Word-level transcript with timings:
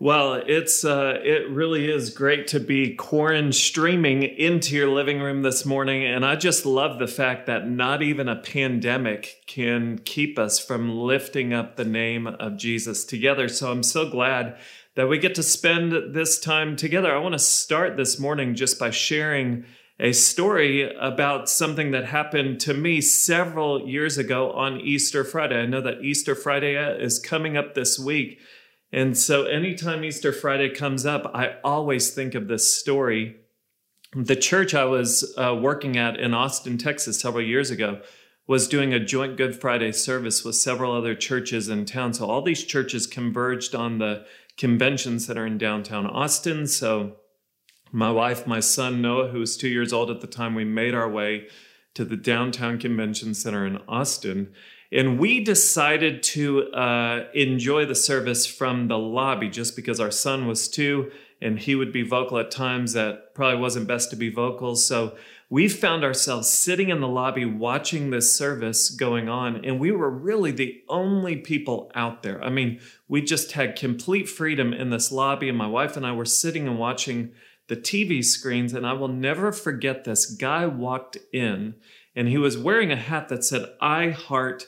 Well, 0.00 0.34
it's 0.34 0.84
uh, 0.84 1.18
it 1.24 1.50
really 1.50 1.90
is 1.90 2.10
great 2.10 2.46
to 2.48 2.60
be 2.60 2.94
quarantine 2.94 3.50
streaming 3.50 4.22
into 4.22 4.76
your 4.76 4.90
living 4.90 5.20
room 5.20 5.42
this 5.42 5.64
morning, 5.64 6.04
and 6.04 6.24
I 6.24 6.36
just 6.36 6.64
love 6.64 7.00
the 7.00 7.08
fact 7.08 7.46
that 7.46 7.68
not 7.68 8.00
even 8.00 8.28
a 8.28 8.36
pandemic 8.36 9.42
can 9.48 9.98
keep 9.98 10.38
us 10.38 10.60
from 10.60 10.96
lifting 10.96 11.52
up 11.52 11.74
the 11.74 11.84
name 11.84 12.28
of 12.28 12.56
Jesus 12.56 13.04
together. 13.04 13.48
So 13.48 13.72
I'm 13.72 13.82
so 13.82 14.08
glad 14.08 14.56
that 14.94 15.08
we 15.08 15.18
get 15.18 15.34
to 15.34 15.42
spend 15.42 16.14
this 16.14 16.38
time 16.38 16.76
together. 16.76 17.12
I 17.12 17.18
want 17.18 17.32
to 17.32 17.40
start 17.40 17.96
this 17.96 18.20
morning 18.20 18.54
just 18.54 18.78
by 18.78 18.90
sharing 18.90 19.64
a 19.98 20.12
story 20.12 20.94
about 20.96 21.48
something 21.48 21.90
that 21.90 22.04
happened 22.04 22.60
to 22.60 22.72
me 22.72 23.00
several 23.00 23.88
years 23.88 24.16
ago 24.16 24.52
on 24.52 24.80
Easter 24.80 25.24
Friday. 25.24 25.60
I 25.60 25.66
know 25.66 25.80
that 25.80 26.04
Easter 26.04 26.36
Friday 26.36 26.76
is 27.02 27.18
coming 27.18 27.56
up 27.56 27.74
this 27.74 27.98
week. 27.98 28.38
And 28.92 29.16
so 29.16 29.44
anytime 29.44 30.04
Easter 30.04 30.32
Friday 30.32 30.70
comes 30.70 31.04
up, 31.04 31.30
I 31.34 31.56
always 31.62 32.10
think 32.10 32.34
of 32.34 32.48
this 32.48 32.74
story. 32.74 33.36
The 34.14 34.36
church 34.36 34.74
I 34.74 34.84
was 34.84 35.34
uh, 35.36 35.54
working 35.60 35.98
at 35.98 36.18
in 36.18 36.32
Austin, 36.32 36.78
Texas, 36.78 37.20
several 37.20 37.44
years 37.44 37.70
ago 37.70 38.00
was 38.46 38.66
doing 38.66 38.94
a 38.94 39.04
joint 39.04 39.36
Good 39.36 39.60
Friday 39.60 39.92
service 39.92 40.42
with 40.42 40.54
several 40.54 40.92
other 40.92 41.14
churches 41.14 41.68
in 41.68 41.84
town. 41.84 42.14
So 42.14 42.26
all 42.26 42.40
these 42.40 42.64
churches 42.64 43.06
converged 43.06 43.74
on 43.74 43.98
the 43.98 44.24
convention 44.56 45.20
center 45.20 45.46
in 45.46 45.58
downtown 45.58 46.06
Austin. 46.06 46.66
So 46.66 47.16
my 47.92 48.10
wife, 48.10 48.46
my 48.46 48.60
son 48.60 49.02
Noah, 49.02 49.28
who 49.28 49.40
was 49.40 49.56
two 49.56 49.68
years 49.68 49.92
old 49.92 50.10
at 50.10 50.22
the 50.22 50.26
time, 50.26 50.54
we 50.54 50.64
made 50.64 50.94
our 50.94 51.08
way 51.08 51.48
to 51.94 52.06
the 52.06 52.16
downtown 52.16 52.78
convention 52.78 53.34
center 53.34 53.66
in 53.66 53.78
Austin. 53.86 54.52
And 54.90 55.18
we 55.18 55.44
decided 55.44 56.22
to 56.24 56.70
uh, 56.72 57.26
enjoy 57.34 57.84
the 57.84 57.94
service 57.94 58.46
from 58.46 58.88
the 58.88 58.98
lobby 58.98 59.50
just 59.50 59.76
because 59.76 60.00
our 60.00 60.10
son 60.10 60.46
was 60.46 60.68
two 60.68 61.10
and 61.40 61.58
he 61.58 61.74
would 61.74 61.92
be 61.92 62.02
vocal 62.02 62.38
at 62.38 62.50
times 62.50 62.94
that 62.94 63.34
probably 63.34 63.60
wasn't 63.60 63.86
best 63.86 64.10
to 64.10 64.16
be 64.16 64.30
vocal. 64.30 64.74
So 64.74 65.16
we 65.50 65.68
found 65.68 66.04
ourselves 66.04 66.48
sitting 66.48 66.90
in 66.90 67.00
the 67.00 67.08
lobby 67.08 67.44
watching 67.44 68.10
this 68.10 68.36
service 68.36 68.90
going 68.90 69.28
on, 69.28 69.64
and 69.64 69.80
we 69.80 69.92
were 69.92 70.10
really 70.10 70.50
the 70.50 70.82
only 70.88 71.36
people 71.36 71.90
out 71.94 72.22
there. 72.22 72.42
I 72.42 72.50
mean, 72.50 72.80
we 73.08 73.22
just 73.22 73.52
had 73.52 73.76
complete 73.76 74.28
freedom 74.28 74.72
in 74.72 74.90
this 74.90 75.10
lobby, 75.10 75.48
and 75.48 75.56
my 75.56 75.66
wife 75.66 75.96
and 75.96 76.06
I 76.06 76.12
were 76.12 76.26
sitting 76.26 76.68
and 76.68 76.78
watching 76.78 77.32
the 77.68 77.76
TV 77.76 78.22
screens. 78.22 78.74
And 78.74 78.86
I 78.86 78.92
will 78.92 79.08
never 79.08 79.52
forget 79.52 80.04
this 80.04 80.26
guy 80.26 80.66
walked 80.66 81.16
in, 81.32 81.76
and 82.14 82.28
he 82.28 82.36
was 82.36 82.58
wearing 82.58 82.92
a 82.92 82.96
hat 82.96 83.28
that 83.28 83.44
said, 83.44 83.72
I 83.80 84.10
heart 84.10 84.66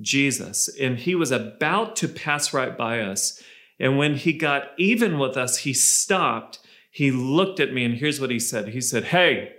Jesus. 0.00 0.68
And 0.80 0.98
he 0.98 1.14
was 1.14 1.30
about 1.30 1.96
to 1.96 2.08
pass 2.08 2.52
right 2.52 2.76
by 2.76 3.00
us. 3.00 3.42
And 3.78 3.98
when 3.98 4.16
he 4.16 4.32
got 4.32 4.68
even 4.78 5.18
with 5.18 5.36
us, 5.36 5.58
he 5.58 5.72
stopped. 5.72 6.60
He 6.90 7.10
looked 7.10 7.60
at 7.60 7.72
me, 7.72 7.84
and 7.84 7.94
here's 7.94 8.20
what 8.20 8.30
he 8.30 8.40
said 8.40 8.68
He 8.68 8.80
said, 8.80 9.04
Hey, 9.04 9.52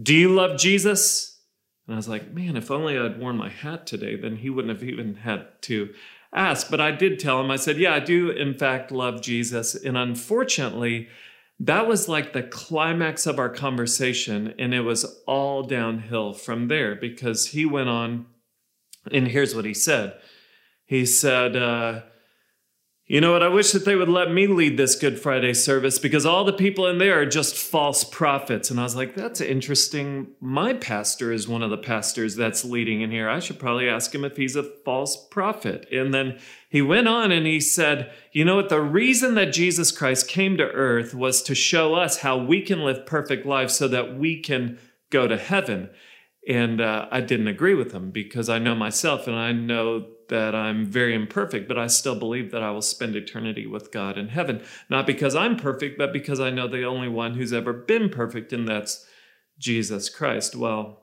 do 0.00 0.14
you 0.14 0.34
love 0.34 0.58
Jesus? 0.58 1.40
And 1.86 1.94
I 1.94 1.96
was 1.96 2.08
like, 2.08 2.32
Man, 2.32 2.56
if 2.56 2.70
only 2.70 2.98
I'd 2.98 3.18
worn 3.20 3.36
my 3.36 3.48
hat 3.48 3.86
today, 3.86 4.16
then 4.16 4.36
he 4.36 4.50
wouldn't 4.50 4.74
have 4.74 4.88
even 4.88 5.16
had 5.16 5.46
to 5.62 5.92
ask. 6.32 6.70
But 6.70 6.80
I 6.80 6.90
did 6.90 7.18
tell 7.18 7.40
him, 7.40 7.50
I 7.50 7.56
said, 7.56 7.78
Yeah, 7.78 7.94
I 7.94 8.00
do, 8.00 8.30
in 8.30 8.54
fact, 8.54 8.90
love 8.90 9.22
Jesus. 9.22 9.74
And 9.74 9.96
unfortunately, 9.96 11.08
that 11.60 11.86
was 11.86 12.08
like 12.08 12.32
the 12.32 12.42
climax 12.42 13.26
of 13.26 13.38
our 13.38 13.50
conversation. 13.50 14.54
And 14.58 14.72
it 14.74 14.80
was 14.80 15.04
all 15.26 15.62
downhill 15.62 16.32
from 16.32 16.68
there 16.68 16.94
because 16.94 17.48
he 17.48 17.66
went 17.66 17.90
on 17.90 18.26
and 19.10 19.28
here's 19.28 19.54
what 19.54 19.64
he 19.64 19.74
said 19.74 20.14
He 20.86 21.06
said, 21.06 21.56
uh, 21.56 22.02
You 23.06 23.20
know 23.20 23.32
what? 23.32 23.42
I 23.42 23.48
wish 23.48 23.72
that 23.72 23.84
they 23.84 23.96
would 23.96 24.08
let 24.08 24.30
me 24.30 24.46
lead 24.46 24.76
this 24.76 24.94
Good 24.94 25.18
Friday 25.18 25.54
service 25.54 25.98
because 25.98 26.26
all 26.26 26.44
the 26.44 26.52
people 26.52 26.86
in 26.86 26.98
there 26.98 27.20
are 27.20 27.26
just 27.26 27.56
false 27.56 28.04
prophets. 28.04 28.70
And 28.70 28.78
I 28.78 28.82
was 28.82 28.96
like, 28.96 29.14
That's 29.14 29.40
interesting. 29.40 30.28
My 30.40 30.74
pastor 30.74 31.32
is 31.32 31.48
one 31.48 31.62
of 31.62 31.70
the 31.70 31.78
pastors 31.78 32.36
that's 32.36 32.64
leading 32.64 33.00
in 33.00 33.10
here. 33.10 33.28
I 33.28 33.40
should 33.40 33.58
probably 33.58 33.88
ask 33.88 34.14
him 34.14 34.24
if 34.24 34.36
he's 34.36 34.56
a 34.56 34.70
false 34.84 35.16
prophet. 35.28 35.86
And 35.90 36.12
then 36.12 36.38
he 36.68 36.82
went 36.82 37.08
on 37.08 37.32
and 37.32 37.46
he 37.46 37.60
said, 37.60 38.12
You 38.32 38.44
know 38.44 38.56
what? 38.56 38.68
The 38.68 38.82
reason 38.82 39.34
that 39.36 39.52
Jesus 39.52 39.90
Christ 39.92 40.28
came 40.28 40.56
to 40.56 40.64
earth 40.64 41.14
was 41.14 41.42
to 41.44 41.54
show 41.54 41.94
us 41.94 42.18
how 42.18 42.36
we 42.36 42.60
can 42.60 42.84
live 42.84 43.06
perfect 43.06 43.46
lives 43.46 43.74
so 43.76 43.88
that 43.88 44.18
we 44.18 44.40
can 44.40 44.78
go 45.10 45.26
to 45.26 45.36
heaven. 45.36 45.90
And 46.48 46.80
uh, 46.80 47.06
I 47.10 47.20
didn't 47.20 47.48
agree 47.48 47.74
with 47.74 47.92
him 47.92 48.10
because 48.10 48.48
I 48.48 48.58
know 48.58 48.74
myself 48.74 49.26
and 49.26 49.36
I 49.36 49.52
know 49.52 50.06
that 50.30 50.54
I'm 50.54 50.86
very 50.86 51.14
imperfect, 51.14 51.68
but 51.68 51.78
I 51.78 51.88
still 51.88 52.18
believe 52.18 52.50
that 52.52 52.62
I 52.62 52.70
will 52.70 52.82
spend 52.82 53.14
eternity 53.14 53.66
with 53.66 53.92
God 53.92 54.16
in 54.16 54.28
heaven. 54.28 54.62
Not 54.88 55.06
because 55.06 55.34
I'm 55.34 55.56
perfect, 55.56 55.98
but 55.98 56.12
because 56.12 56.40
I 56.40 56.50
know 56.50 56.66
the 56.66 56.84
only 56.84 57.08
one 57.08 57.34
who's 57.34 57.52
ever 57.52 57.72
been 57.72 58.08
perfect, 58.08 58.52
and 58.52 58.66
that's 58.66 59.06
Jesus 59.58 60.08
Christ. 60.08 60.56
Well, 60.56 61.00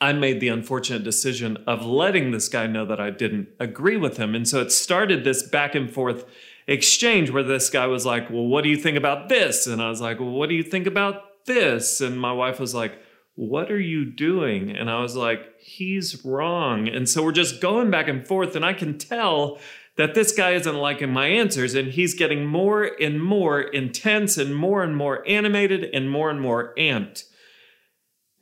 I 0.00 0.12
made 0.12 0.40
the 0.40 0.48
unfortunate 0.48 1.04
decision 1.04 1.58
of 1.66 1.84
letting 1.84 2.30
this 2.30 2.48
guy 2.48 2.66
know 2.66 2.84
that 2.86 3.00
I 3.00 3.10
didn't 3.10 3.48
agree 3.58 3.96
with 3.96 4.16
him. 4.16 4.34
And 4.34 4.46
so 4.46 4.60
it 4.60 4.72
started 4.72 5.24
this 5.24 5.42
back 5.42 5.74
and 5.74 5.90
forth 5.90 6.24
exchange 6.66 7.30
where 7.30 7.42
this 7.42 7.70
guy 7.70 7.86
was 7.86 8.06
like, 8.06 8.30
Well, 8.30 8.46
what 8.46 8.64
do 8.64 8.70
you 8.70 8.76
think 8.76 8.96
about 8.96 9.28
this? 9.28 9.66
And 9.66 9.82
I 9.82 9.88
was 9.88 10.00
like, 10.00 10.20
Well, 10.20 10.30
what 10.30 10.48
do 10.48 10.54
you 10.54 10.62
think 10.62 10.86
about 10.86 11.44
this? 11.46 12.00
And 12.00 12.20
my 12.20 12.32
wife 12.32 12.60
was 12.60 12.74
like, 12.74 12.98
what 13.36 13.70
are 13.70 13.80
you 13.80 14.04
doing? 14.04 14.70
And 14.70 14.88
I 14.88 15.00
was 15.00 15.16
like, 15.16 15.40
he's 15.58 16.24
wrong. 16.24 16.88
And 16.88 17.08
so 17.08 17.22
we're 17.22 17.32
just 17.32 17.60
going 17.60 17.90
back 17.90 18.08
and 18.08 18.26
forth. 18.26 18.54
And 18.54 18.64
I 18.64 18.72
can 18.72 18.96
tell 18.96 19.58
that 19.96 20.14
this 20.14 20.32
guy 20.32 20.52
isn't 20.52 20.76
liking 20.76 21.12
my 21.12 21.26
answers. 21.26 21.74
And 21.74 21.88
he's 21.88 22.14
getting 22.14 22.46
more 22.46 22.90
and 23.00 23.22
more 23.22 23.60
intense 23.60 24.38
and 24.38 24.54
more 24.54 24.82
and 24.82 24.96
more 24.96 25.26
animated 25.26 25.84
and 25.92 26.10
more 26.10 26.30
and 26.30 26.40
more 26.40 26.74
amped. 26.78 27.24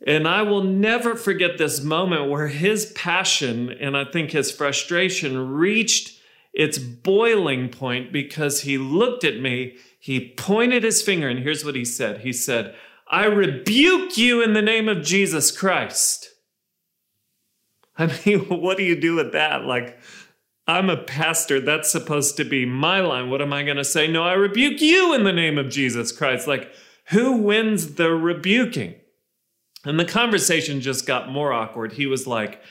And 0.07 0.27
I 0.27 0.43
will 0.43 0.65
never 0.65 1.15
forget 1.15 1.59
this 1.59 1.83
moment 1.83 2.29
where 2.29 2.49
his 2.49 2.93
passion 2.93 3.71
and 3.71 3.97
I 3.97 4.05
think 4.05 4.33
his 4.33 4.51
frustration 4.51 5.53
reached 5.53 6.19
its 6.53 6.77
boiling 6.77 7.69
point 7.69 8.13
because 8.13 8.63
he 8.63 8.77
looked 8.77 9.25
at 9.25 9.41
me, 9.41 9.77
he 9.99 10.35
pointed 10.37 10.83
his 10.83 11.01
finger, 11.01 11.29
and 11.29 11.39
here's 11.39 11.65
what 11.65 11.77
he 11.77 11.85
said 11.85 12.21
He 12.21 12.33
said, 12.33 12.75
I 13.13 13.27
rebuke 13.27 14.17
you 14.17 14.43
in 14.43 14.55
the 14.55 14.63
name 14.63 14.89
of 14.89 15.05
Jesus 15.05 15.57
Christ. 15.57 16.31
I 17.99 18.11
mean, 18.25 18.41
what 18.49 18.79
do 18.79 18.83
you 18.83 18.99
do 18.99 19.15
with 19.15 19.33
that? 19.33 19.65
Like, 19.65 19.99
I'm 20.67 20.89
a 20.89 20.97
pastor. 20.97 21.61
That's 21.61 21.93
supposed 21.93 22.39
to 22.39 22.45
be 22.45 22.65
my 22.65 23.01
line. 23.01 23.29
What 23.29 23.43
am 23.43 23.53
I 23.53 23.65
going 23.65 23.77
to 23.77 23.85
say? 23.85 24.09
No, 24.09 24.25
I 24.25 24.33
rebuke 24.33 24.81
you 24.81 25.13
in 25.15 25.25
the 25.25 25.33
name 25.33 25.59
of 25.59 25.69
Jesus 25.69 26.11
Christ. 26.11 26.47
Like, 26.47 26.73
who 27.07 27.33
wins 27.33 27.95
the 27.95 28.11
rebuking? 28.11 28.95
And 29.85 30.01
the 30.01 30.05
conversation 30.07 30.81
just 30.81 31.07
got 31.07 31.31
more 31.31 31.53
awkward. 31.53 31.93
He 31.93 32.07
was 32.07 32.27
like, 32.27 32.63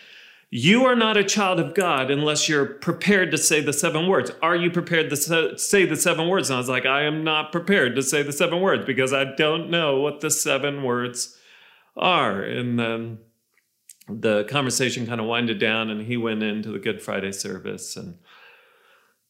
you 0.53 0.85
are 0.85 0.97
not 0.97 1.15
a 1.15 1.23
child 1.23 1.61
of 1.61 1.73
God 1.73 2.11
unless 2.11 2.49
you're 2.49 2.65
prepared 2.65 3.31
to 3.31 3.37
say 3.37 3.61
the 3.61 3.71
seven 3.71 4.07
words. 4.07 4.31
Are 4.41 4.55
you 4.55 4.69
prepared 4.69 5.09
to 5.09 5.15
say 5.15 5.85
the 5.85 5.95
seven 5.95 6.27
words? 6.27 6.49
And 6.49 6.55
I 6.55 6.59
was 6.59 6.67
like, 6.67 6.85
I 6.85 7.03
am 7.03 7.23
not 7.23 7.53
prepared 7.53 7.95
to 7.95 8.03
say 8.03 8.21
the 8.21 8.33
seven 8.33 8.59
words 8.59 8.85
because 8.85 9.13
I 9.13 9.23
don't 9.23 9.69
know 9.69 10.01
what 10.01 10.19
the 10.19 10.29
seven 10.29 10.83
words 10.83 11.37
are. 11.95 12.41
And 12.41 12.77
then 12.77 13.19
the 14.09 14.43
conversation 14.43 15.07
kind 15.07 15.21
of 15.21 15.27
winded 15.27 15.57
down 15.57 15.89
and 15.89 16.01
he 16.01 16.17
went 16.17 16.43
into 16.43 16.69
the 16.69 16.79
Good 16.79 17.01
Friday 17.01 17.31
service. 17.31 17.95
And 17.95 18.17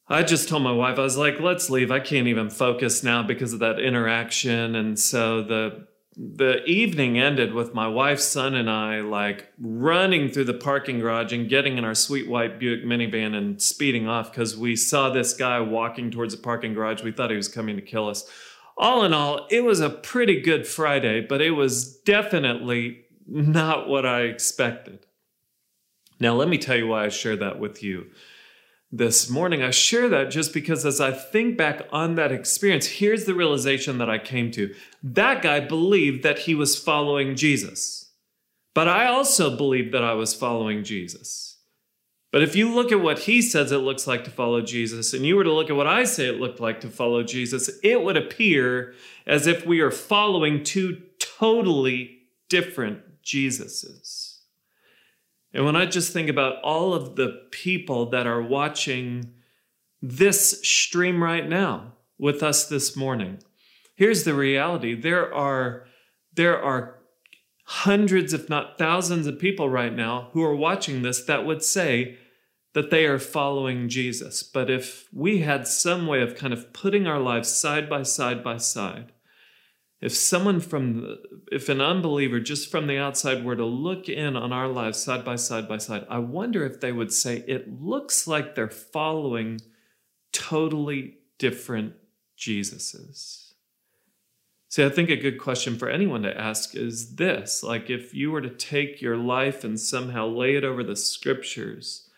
I 0.10 0.24
just 0.24 0.50
told 0.50 0.64
my 0.64 0.72
wife, 0.72 0.98
I 0.98 1.04
was 1.04 1.18
like, 1.18 1.40
let's 1.40 1.70
leave. 1.70 1.92
I 1.92 2.00
can't 2.00 2.28
even 2.28 2.50
focus 2.50 3.04
now 3.04 3.22
because 3.22 3.54
of 3.54 3.60
that 3.60 3.80
interaction. 3.80 4.76
And 4.76 4.98
so 4.98 5.44
the 5.44 5.86
the 6.18 6.64
evening 6.66 7.18
ended 7.18 7.54
with 7.54 7.74
my 7.74 7.88
wife, 7.88 8.20
son, 8.20 8.54
and 8.54 8.70
I 8.70 9.00
like 9.00 9.52
running 9.60 10.30
through 10.30 10.44
the 10.46 10.54
parking 10.54 11.00
garage 11.00 11.32
and 11.32 11.50
getting 11.50 11.78
in 11.78 11.86
our 11.86 11.96
sweet 11.96 12.28
white 12.28 12.60
Buick 12.60 12.84
minivan 12.84 13.34
and 13.34 13.62
speeding 13.62 14.08
off 14.08 14.32
because 14.32 14.58
we 14.58 14.76
saw 14.76 15.10
this 15.10 15.34
guy 15.34 15.60
walking 15.62 16.12
towards 16.12 16.36
the 16.36 16.42
parking 16.42 16.74
garage. 16.74 17.02
We 17.02 17.12
thought 17.12 17.30
he 17.30 17.38
was 17.38 17.48
coming 17.48 17.78
to 17.78 17.82
kill 17.82 18.10
us. 18.10 18.30
All 18.78 19.06
in 19.06 19.14
all, 19.14 19.48
it 19.50 19.64
was 19.64 19.80
a 19.80 19.90
pretty 19.90 20.42
good 20.42 20.68
Friday, 20.68 21.22
but 21.22 21.42
it 21.42 21.52
was 21.52 21.98
definitely 22.00 23.06
not 23.26 23.88
what 23.88 24.06
I 24.06 24.22
expected. 24.24 25.06
Now, 26.20 26.34
let 26.34 26.50
me 26.50 26.58
tell 26.58 26.76
you 26.76 26.88
why 26.88 27.06
I 27.06 27.10
share 27.10 27.38
that 27.38 27.60
with 27.60 27.82
you 27.84 28.08
this 28.92 29.30
morning. 29.30 29.64
I 29.64 29.72
share 29.72 30.10
that 30.10 30.32
just 30.32 30.54
because 30.54 30.86
as 30.86 31.00
I 31.00 31.12
think 31.12 31.58
back 31.58 31.88
on 31.92 32.16
that 32.16 32.32
experience, 32.32 32.88
here's 32.88 33.26
the 33.26 33.34
realization 33.34 33.98
that 34.00 34.10
I 34.10 34.18
came 34.18 34.52
to. 34.52 34.74
That 35.02 35.42
guy 35.42 35.62
believed 35.62 36.24
that 36.24 36.40
he 36.40 36.56
was 36.56 36.78
following 36.78 37.36
Jesus. 37.36 38.12
But 38.74 38.88
I 38.88 39.08
also 39.08 39.56
believed 39.56 39.94
that 39.94 40.04
I 40.04 40.14
was 40.14 40.34
following 40.34 40.84
Jesus. 40.84 41.58
But 42.32 42.44
if 42.44 42.56
you 42.56 42.74
look 42.74 42.92
at 42.92 43.02
what 43.02 43.20
he 43.20 43.42
says 43.42 43.72
it 43.72 43.80
looks 43.80 44.08
like 44.08 44.24
to 44.24 44.32
follow 44.32 44.62
Jesus, 44.62 45.14
and 45.14 45.26
you 45.26 45.36
were 45.36 45.44
to 45.44 45.54
look 45.54 45.70
at 45.70 45.76
what 45.76 45.88
I 45.88 46.06
say 46.06 46.28
it 46.28 46.40
looked 46.40 46.62
like 46.62 46.80
to 46.82 46.88
follow 46.88 47.24
Jesus, 47.24 47.70
it 47.84 48.02
would 48.02 48.16
appear 48.16 48.94
as 49.28 49.48
if 49.48 49.66
we 49.66 49.82
are 49.82 49.92
following 49.92 50.64
two 50.64 51.02
totally 51.20 52.20
different 52.48 53.02
Jesuses. 53.24 54.31
And 55.54 55.66
when 55.66 55.76
I 55.76 55.86
just 55.86 56.14
think 56.14 56.30
about 56.30 56.62
all 56.64 56.94
of 56.94 57.16
the 57.16 57.42
people 57.52 58.10
that 58.12 58.26
are 58.26 58.42
watching 58.42 59.34
this 60.02 60.62
stream 60.62 61.22
right 61.22 61.48
now 61.48 61.94
with 62.18 62.42
us 62.42 62.68
this 62.68 62.96
morning. 62.96 63.40
Here's 63.96 64.24
the 64.24 64.34
reality 64.34 64.96
there 64.96 65.34
are, 65.34 65.86
there 66.34 66.62
are 66.62 67.00
hundreds, 67.66 68.34
if 68.34 68.50
not 68.50 68.78
thousands, 68.78 69.28
of 69.28 69.40
people 69.40 69.70
right 69.70 69.94
now 69.94 70.30
who 70.34 70.44
are 70.44 70.56
watching 70.56 71.02
this 71.02 71.24
that 71.24 71.46
would 71.46 71.64
say 71.64 72.18
that 72.74 72.90
they 72.90 73.06
are 73.06 73.20
following 73.20 73.90
Jesus. 73.90 74.44
But 74.44 74.70
if 74.70 75.08
we 75.14 75.40
had 75.40 75.68
some 75.68 76.08
way 76.08 76.22
of 76.22 76.36
kind 76.36 76.54
of 76.54 76.72
putting 76.74 77.06
our 77.06 77.20
lives 77.20 77.50
side 77.50 77.90
by 77.90 78.04
side 78.04 78.44
by 78.44 78.58
side, 78.58 79.12
if 80.02 80.16
someone 80.16 80.60
from 80.60 81.02
the, 81.02 81.22
if 81.52 81.70
an 81.70 81.80
unbeliever 81.80 82.40
just 82.40 82.72
from 82.72 82.88
the 82.88 82.98
outside 82.98 83.46
were 83.46 83.56
to 83.56 83.66
look 83.66 84.10
in 84.10 84.36
on 84.36 84.52
our 84.52 84.68
lives 84.68 85.02
side 85.02 85.24
by 85.24 85.36
side 85.36 85.68
by 85.68 85.78
side 85.78 86.06
i 86.10 86.18
wonder 86.18 86.66
if 86.66 86.82
they 86.82 86.92
would 86.92 87.14
say 87.14 87.44
it 87.48 87.82
looks 87.82 88.28
like 88.28 88.56
they're 88.56 88.70
following 88.70 89.60
totally 90.34 91.18
different 91.38 91.94
jesuses 92.38 93.54
see 94.70 94.84
i 94.84 94.90
think 94.90 95.10
a 95.10 95.16
good 95.16 95.40
question 95.40 95.78
for 95.78 95.90
anyone 95.90 96.24
to 96.24 96.40
ask 96.40 96.76
is 96.76 97.16
this 97.16 97.64
like 97.64 97.90
if 97.90 98.14
you 98.14 98.32
were 98.32 98.42
to 98.42 98.50
take 98.50 99.02
your 99.02 99.18
life 99.18 99.64
and 99.64 99.80
somehow 99.80 100.28
lay 100.28 100.56
it 100.56 100.64
over 100.64 100.84
the 100.84 100.96
scriptures 100.96 102.10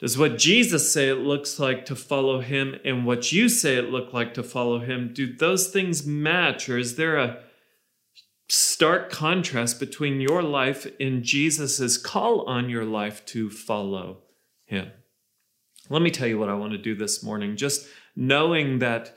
does 0.00 0.16
what 0.16 0.38
Jesus 0.38 0.90
say 0.90 1.10
it 1.10 1.16
looks 1.16 1.58
like 1.58 1.84
to 1.86 1.94
follow 1.94 2.40
him 2.40 2.76
and 2.84 3.04
what 3.04 3.32
you 3.32 3.48
say 3.50 3.76
it 3.76 3.90
looked 3.90 4.14
like 4.14 4.32
to 4.34 4.42
follow 4.42 4.80
him, 4.80 5.12
do 5.12 5.32
those 5.32 5.68
things 5.68 6.06
match 6.06 6.68
or 6.68 6.78
is 6.78 6.96
there 6.96 7.18
a 7.18 7.42
stark 8.48 9.10
contrast 9.10 9.78
between 9.78 10.20
your 10.20 10.42
life 10.42 10.86
and 10.98 11.22
Jesus's 11.22 11.98
call 11.98 12.42
on 12.48 12.70
your 12.70 12.84
life 12.84 13.24
to 13.26 13.50
follow 13.50 14.22
him? 14.64 14.90
Let 15.90 16.02
me 16.02 16.10
tell 16.10 16.28
you 16.28 16.38
what 16.38 16.48
I 16.48 16.54
want 16.54 16.72
to 16.72 16.78
do 16.78 16.94
this 16.94 17.22
morning. 17.22 17.56
Just 17.56 17.86
knowing 18.16 18.78
that 18.78 19.14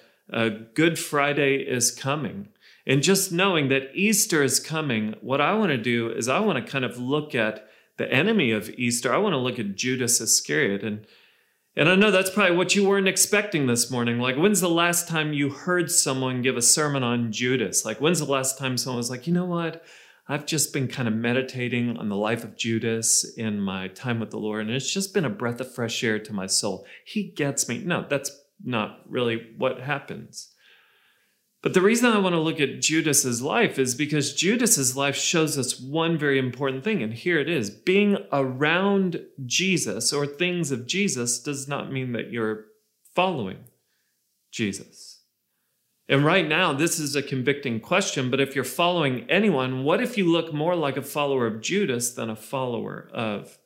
Good 0.73 0.99
Friday 0.99 1.57
is 1.57 1.91
coming 1.91 2.49
and 2.85 3.01
just 3.01 3.31
knowing 3.31 3.69
that 3.69 3.91
Easter 3.93 4.43
is 4.43 4.59
coming, 4.59 5.15
what 5.21 5.39
I 5.39 5.53
want 5.53 5.69
to 5.71 5.77
do 5.77 6.11
is 6.11 6.27
I 6.27 6.39
want 6.41 6.63
to 6.63 6.71
kind 6.71 6.83
of 6.83 6.97
look 6.97 7.33
at 7.33 7.69
the 7.97 8.11
enemy 8.11 8.51
of 8.51 8.69
Easter, 8.71 9.13
I 9.13 9.17
want 9.17 9.33
to 9.33 9.37
look 9.37 9.59
at 9.59 9.75
Judas 9.75 10.19
Iscariot. 10.19 10.83
And, 10.83 11.05
and 11.75 11.89
I 11.89 11.95
know 11.95 12.11
that's 12.11 12.29
probably 12.29 12.55
what 12.55 12.75
you 12.75 12.87
weren't 12.87 13.07
expecting 13.07 13.67
this 13.67 13.91
morning. 13.91 14.19
Like, 14.19 14.35
when's 14.35 14.61
the 14.61 14.69
last 14.69 15.07
time 15.07 15.33
you 15.33 15.49
heard 15.49 15.91
someone 15.91 16.41
give 16.41 16.57
a 16.57 16.61
sermon 16.61 17.03
on 17.03 17.31
Judas? 17.31 17.85
Like, 17.85 17.99
when's 18.01 18.19
the 18.19 18.31
last 18.31 18.57
time 18.57 18.77
someone 18.77 18.97
was 18.97 19.09
like, 19.09 19.27
you 19.27 19.33
know 19.33 19.45
what? 19.45 19.83
I've 20.27 20.45
just 20.45 20.71
been 20.71 20.87
kind 20.87 21.07
of 21.07 21.13
meditating 21.13 21.97
on 21.97 22.07
the 22.07 22.15
life 22.15 22.45
of 22.45 22.55
Judas 22.55 23.25
in 23.37 23.59
my 23.59 23.89
time 23.89 24.21
with 24.21 24.31
the 24.31 24.37
Lord, 24.37 24.65
and 24.65 24.73
it's 24.73 24.91
just 24.91 25.13
been 25.13 25.25
a 25.25 25.29
breath 25.29 25.59
of 25.59 25.73
fresh 25.73 26.01
air 26.01 26.17
to 26.17 26.33
my 26.33 26.45
soul. 26.45 26.85
He 27.05 27.31
gets 27.31 27.67
me. 27.67 27.83
No, 27.83 28.05
that's 28.09 28.31
not 28.63 28.99
really 29.05 29.49
what 29.57 29.81
happens. 29.81 30.52
But 31.63 31.73
the 31.73 31.81
reason 31.81 32.11
I 32.11 32.19
want 32.19 32.33
to 32.33 32.41
look 32.41 32.59
at 32.59 32.81
Judas's 32.81 33.41
life 33.41 33.79
is 33.79 33.95
because 33.95 34.33
Judas's 34.33 34.97
life 34.97 35.15
shows 35.15 35.57
us 35.57 35.79
one 35.79 36.17
very 36.17 36.37
important 36.37 36.83
thing 36.83 37.01
and 37.01 37.13
here 37.13 37.39
it 37.39 37.49
is. 37.49 37.69
Being 37.69 38.17
around 38.33 39.21
Jesus 39.45 40.11
or 40.11 40.27
things 40.27 40.71
of 40.71 40.85
Jesus 40.85 41.39
does 41.39 41.65
not 41.65 41.89
mean 41.89 42.11
that 42.11 42.31
you're 42.31 42.65
following 43.15 43.63
Jesus. 44.51 45.21
And 46.09 46.25
right 46.25 46.45
now 46.45 46.73
this 46.73 46.99
is 46.99 47.15
a 47.15 47.23
convicting 47.23 47.79
question, 47.79 48.29
but 48.29 48.41
if 48.41 48.55
you're 48.55 48.65
following 48.65 49.25
anyone, 49.29 49.85
what 49.85 50.01
if 50.01 50.17
you 50.17 50.29
look 50.29 50.53
more 50.53 50.75
like 50.75 50.97
a 50.97 51.01
follower 51.01 51.47
of 51.47 51.61
Judas 51.61 52.11
than 52.11 52.29
a 52.29 52.35
follower 52.35 53.09
of 53.13 53.57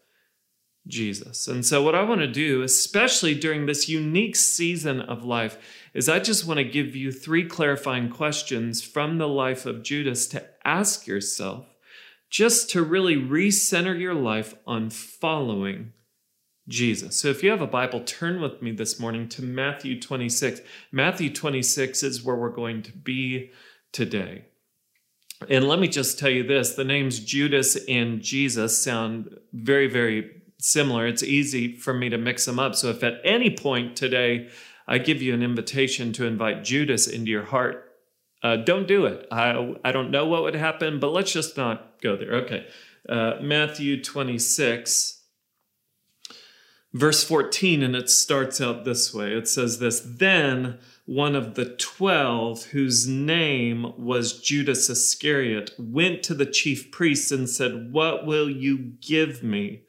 Jesus. 0.88 1.48
And 1.48 1.66
so, 1.66 1.81
what 1.81 1.95
I 1.95 2.04
want 2.04 2.22
to 2.22 2.28
do, 2.28 2.62
especially 2.62 3.36
during 3.36 3.66
this 3.66 3.89
unique 3.89 4.36
season 4.36 5.01
of 5.01 5.24
life, 5.24 5.57
is 5.94 6.07
I 6.07 6.19
just 6.19 6.45
want 6.45 6.60
to 6.60 6.63
give 6.63 6.95
you 6.95 7.12
three 7.12 7.45
clarifying 7.45 8.10
questions 8.10 8.81
from 8.81 9.18
the 9.18 9.28
life 9.28 9.66
of 9.66 9.84
Judas 9.84 10.28
to 10.28 10.45
ask 10.66 11.07
yourself, 11.07 11.66
just 12.30 12.69
to 12.72 12.84
really 12.84 13.16
recenter 13.16 14.00
your 14.00 14.16
life 14.16 14.56
on 14.66 14.89
following 14.89 15.94
Jesus. 16.68 17.18
So, 17.18 17.30
if 17.30 17.44
you 17.44 17.50
have 17.50 17.62
a 17.62 17.68
Bible, 17.68 18.01
turn 18.01 18.42
with 18.42 18.62
me 18.62 18.72
this 18.72 19.00
morning 19.00 19.28
to 19.30 19.42
Matthew 19.42 20.00
26. 20.00 20.62
Matthew 20.92 21.33
26 21.33 22.04
is 22.04 22.24
where 22.24 22.36
we're 22.36 22.50
going 22.50 22.81
to 22.83 22.92
be 22.92 23.51
today. 23.92 24.45
And 25.50 25.68
let 25.68 25.80
me 25.80 25.88
just 25.88 26.18
tell 26.18 26.30
you 26.30 26.44
this 26.44 26.74
the 26.74 26.83
names 26.83 27.19
Judas 27.19 27.78
and 27.88 28.22
Jesus 28.22 28.78
sound 28.78 29.38
very, 29.54 29.88
very 29.88 30.37
similar, 30.59 31.07
it's 31.07 31.24
easy 31.24 31.75
for 31.75 31.94
me 31.94 32.09
to 32.09 32.18
mix 32.18 32.45
them 32.45 32.59
up. 32.59 32.75
So 32.75 32.89
if 32.89 33.04
at 33.04 33.21
any 33.24 33.50
point 33.56 33.95
today 33.95 34.50
I 34.88 34.98
give 34.98 35.21
you 35.21 35.33
an 35.33 35.44
invitation 35.44 36.13
to 36.13 36.25
invite 36.25 36.63
Judas 36.63 37.07
into 37.07 37.30
your 37.30 37.45
heart, 37.45 37.83
uh, 38.44 38.57
don't 38.57 38.88
do 38.88 39.06
it. 39.06 39.27
I, 39.31 39.75
I 39.83 39.92
don't 39.92 40.12
know 40.12 40.25
what 40.25 40.44
would 40.44 40.56
happen, 40.56 41.00
but 41.00 41.12
let's 41.12 41.31
just 41.31 41.57
not 41.57 42.01
go 42.01 42.15
there. 42.15 42.33
Okay. 42.36 42.68
Uh, 43.07 43.36
Matthew 43.42 44.04
26, 44.04 45.24
verse 46.94 47.24
14, 47.24 47.83
and 47.83 47.95
it 47.95 48.09
starts 48.09 48.62
out 48.62 48.86
this 48.86 49.13
way 49.13 49.33
it 49.33 49.48
says 49.48 49.80
this 49.80 50.00
Then 50.01 50.80
one 51.07 51.36
of 51.36 51.56
the 51.56 51.74
twelve, 51.77 52.65
whose 52.65 53.07
name 53.07 53.94
was 53.98 54.42
Judas 54.42 54.89
Iscariot, 54.89 55.71
went 55.80 56.21
to 56.24 56.33
the 56.33 56.45
chief 56.45 56.92
priests 56.92 57.31
and 57.31 57.50
said, 57.50 57.94
What 57.94 58.25
will 58.25 58.50
you 58.50 58.77
give 59.00 59.42
me? 59.42 59.83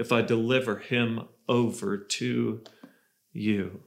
If 0.00 0.10
I 0.10 0.22
deliver 0.22 0.78
him 0.78 1.28
over 1.48 1.98
to 1.98 2.62
you. 3.32 3.80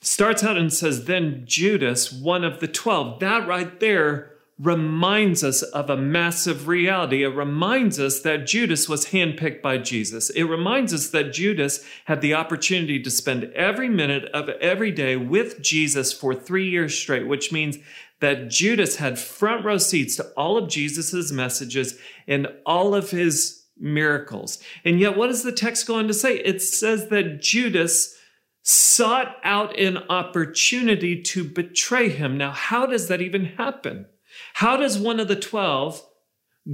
Starts 0.00 0.42
out 0.42 0.56
and 0.56 0.72
says, 0.72 1.04
Then 1.04 1.42
Judas, 1.44 2.12
one 2.12 2.44
of 2.44 2.60
the 2.60 2.68
twelve. 2.68 3.20
That 3.20 3.46
right 3.46 3.78
there 3.80 4.30
reminds 4.58 5.42
us 5.42 5.62
of 5.62 5.90
a 5.90 5.96
massive 5.96 6.68
reality. 6.68 7.24
It 7.24 7.28
reminds 7.28 7.98
us 7.98 8.20
that 8.20 8.46
Judas 8.46 8.88
was 8.88 9.06
handpicked 9.06 9.60
by 9.60 9.78
Jesus. 9.78 10.30
It 10.30 10.44
reminds 10.44 10.94
us 10.94 11.10
that 11.10 11.32
Judas 11.32 11.84
had 12.04 12.20
the 12.20 12.34
opportunity 12.34 13.02
to 13.02 13.10
spend 13.10 13.44
every 13.54 13.88
minute 13.88 14.24
of 14.26 14.48
every 14.48 14.92
day 14.92 15.16
with 15.16 15.62
Jesus 15.62 16.12
for 16.12 16.34
three 16.34 16.68
years 16.68 16.96
straight, 16.96 17.26
which 17.26 17.50
means 17.50 17.78
that 18.20 18.50
Judas 18.50 18.96
had 18.96 19.18
front 19.18 19.64
row 19.64 19.78
seats 19.78 20.14
to 20.16 20.24
all 20.36 20.56
of 20.56 20.68
Jesus's 20.68 21.32
messages 21.32 21.98
and 22.28 22.46
all 22.64 22.94
of 22.94 23.10
his 23.10 23.61
miracles. 23.82 24.62
And 24.84 25.00
yet, 25.00 25.16
what 25.16 25.26
does 25.26 25.42
the 25.42 25.52
text 25.52 25.86
go 25.86 25.96
on 25.96 26.06
to 26.08 26.14
say? 26.14 26.38
It 26.38 26.62
says 26.62 27.08
that 27.08 27.42
Judas 27.42 28.16
sought 28.62 29.36
out 29.42 29.78
an 29.78 29.98
opportunity 30.08 31.20
to 31.20 31.44
betray 31.44 32.08
him. 32.08 32.38
Now, 32.38 32.52
how 32.52 32.86
does 32.86 33.08
that 33.08 33.20
even 33.20 33.44
happen? 33.44 34.06
How 34.54 34.76
does 34.76 34.98
one 34.98 35.18
of 35.18 35.28
the 35.28 35.36
12 35.36 36.02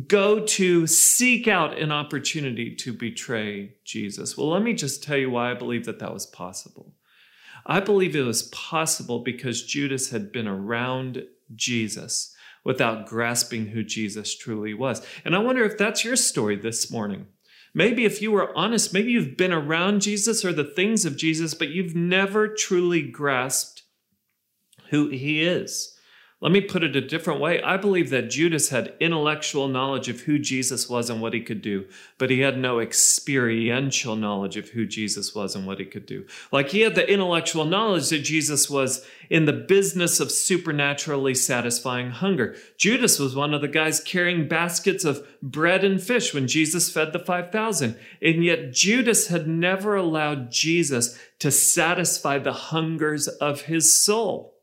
go 0.06 0.44
to 0.44 0.86
seek 0.86 1.48
out 1.48 1.78
an 1.78 1.90
opportunity 1.90 2.74
to 2.76 2.92
betray 2.92 3.76
Jesus? 3.84 4.36
Well, 4.36 4.50
let 4.50 4.62
me 4.62 4.74
just 4.74 5.02
tell 5.02 5.16
you 5.16 5.30
why 5.30 5.50
I 5.50 5.54
believe 5.54 5.86
that 5.86 5.98
that 6.00 6.12
was 6.12 6.26
possible. 6.26 6.92
I 7.64 7.80
believe 7.80 8.14
it 8.14 8.22
was 8.22 8.44
possible 8.44 9.20
because 9.20 9.64
Judas 9.64 10.10
had 10.10 10.30
been 10.30 10.46
around 10.46 11.24
Jesus 11.54 12.34
without 12.68 13.06
grasping 13.06 13.68
who 13.68 13.82
Jesus 13.82 14.36
truly 14.36 14.74
was. 14.74 15.00
And 15.24 15.34
I 15.34 15.38
wonder 15.38 15.64
if 15.64 15.78
that's 15.78 16.04
your 16.04 16.16
story 16.16 16.54
this 16.54 16.90
morning. 16.90 17.28
Maybe 17.72 18.04
if 18.04 18.20
you 18.20 18.30
were 18.30 18.54
honest, 18.54 18.92
maybe 18.92 19.10
you've 19.10 19.38
been 19.38 19.54
around 19.54 20.02
Jesus 20.02 20.44
or 20.44 20.52
the 20.52 20.64
things 20.64 21.06
of 21.06 21.16
Jesus, 21.16 21.54
but 21.54 21.70
you've 21.70 21.94
never 21.94 22.46
truly 22.46 23.00
grasped 23.00 23.84
who 24.90 25.08
he 25.08 25.42
is. 25.42 25.97
Let 26.40 26.52
me 26.52 26.60
put 26.60 26.84
it 26.84 26.94
a 26.94 27.00
different 27.00 27.40
way. 27.40 27.60
I 27.62 27.76
believe 27.76 28.10
that 28.10 28.30
Judas 28.30 28.68
had 28.68 28.94
intellectual 29.00 29.66
knowledge 29.66 30.08
of 30.08 30.20
who 30.20 30.38
Jesus 30.38 30.88
was 30.88 31.10
and 31.10 31.20
what 31.20 31.34
he 31.34 31.40
could 31.40 31.60
do, 31.60 31.86
but 32.16 32.30
he 32.30 32.40
had 32.40 32.56
no 32.56 32.78
experiential 32.78 34.14
knowledge 34.14 34.56
of 34.56 34.68
who 34.68 34.86
Jesus 34.86 35.34
was 35.34 35.56
and 35.56 35.66
what 35.66 35.80
he 35.80 35.84
could 35.84 36.06
do. 36.06 36.26
Like 36.52 36.68
he 36.68 36.82
had 36.82 36.94
the 36.94 37.12
intellectual 37.12 37.64
knowledge 37.64 38.10
that 38.10 38.20
Jesus 38.20 38.70
was 38.70 39.04
in 39.28 39.46
the 39.46 39.52
business 39.52 40.20
of 40.20 40.30
supernaturally 40.30 41.34
satisfying 41.34 42.10
hunger. 42.10 42.54
Judas 42.76 43.18
was 43.18 43.34
one 43.34 43.52
of 43.52 43.60
the 43.60 43.66
guys 43.66 43.98
carrying 43.98 44.46
baskets 44.46 45.04
of 45.04 45.26
bread 45.42 45.82
and 45.82 46.00
fish 46.00 46.32
when 46.32 46.46
Jesus 46.46 46.88
fed 46.88 47.12
the 47.12 47.18
5,000. 47.18 47.98
And 48.22 48.44
yet 48.44 48.72
Judas 48.72 49.26
had 49.26 49.48
never 49.48 49.96
allowed 49.96 50.52
Jesus 50.52 51.18
to 51.40 51.50
satisfy 51.50 52.38
the 52.38 52.52
hungers 52.52 53.26
of 53.26 53.62
his 53.62 53.92
soul. 53.92 54.57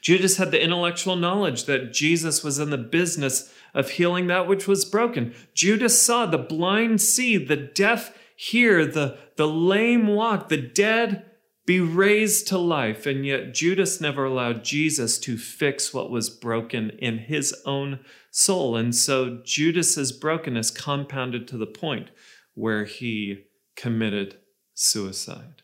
Judas 0.00 0.36
had 0.36 0.50
the 0.50 0.62
intellectual 0.62 1.16
knowledge 1.16 1.64
that 1.64 1.92
Jesus 1.92 2.42
was 2.42 2.58
in 2.58 2.70
the 2.70 2.78
business 2.78 3.52
of 3.74 3.90
healing 3.90 4.26
that 4.26 4.48
which 4.48 4.66
was 4.66 4.84
broken. 4.84 5.34
Judas 5.54 6.00
saw 6.00 6.26
the 6.26 6.38
blind 6.38 7.00
see, 7.00 7.36
the 7.36 7.56
deaf 7.56 8.16
hear, 8.36 8.86
the, 8.86 9.18
the 9.36 9.48
lame 9.48 10.06
walk, 10.06 10.48
the 10.48 10.56
dead 10.56 11.24
be 11.66 11.80
raised 11.80 12.46
to 12.48 12.58
life. 12.58 13.06
And 13.06 13.26
yet 13.26 13.52
Judas 13.52 14.00
never 14.00 14.24
allowed 14.24 14.64
Jesus 14.64 15.18
to 15.18 15.36
fix 15.36 15.92
what 15.92 16.10
was 16.10 16.30
broken 16.30 16.90
in 16.90 17.18
his 17.18 17.54
own 17.66 18.00
soul. 18.30 18.76
And 18.76 18.94
so 18.94 19.40
Judas's 19.44 20.12
brokenness 20.12 20.70
compounded 20.70 21.48
to 21.48 21.58
the 21.58 21.66
point 21.66 22.10
where 22.54 22.84
he 22.84 23.44
committed 23.76 24.38
suicide. 24.74 25.62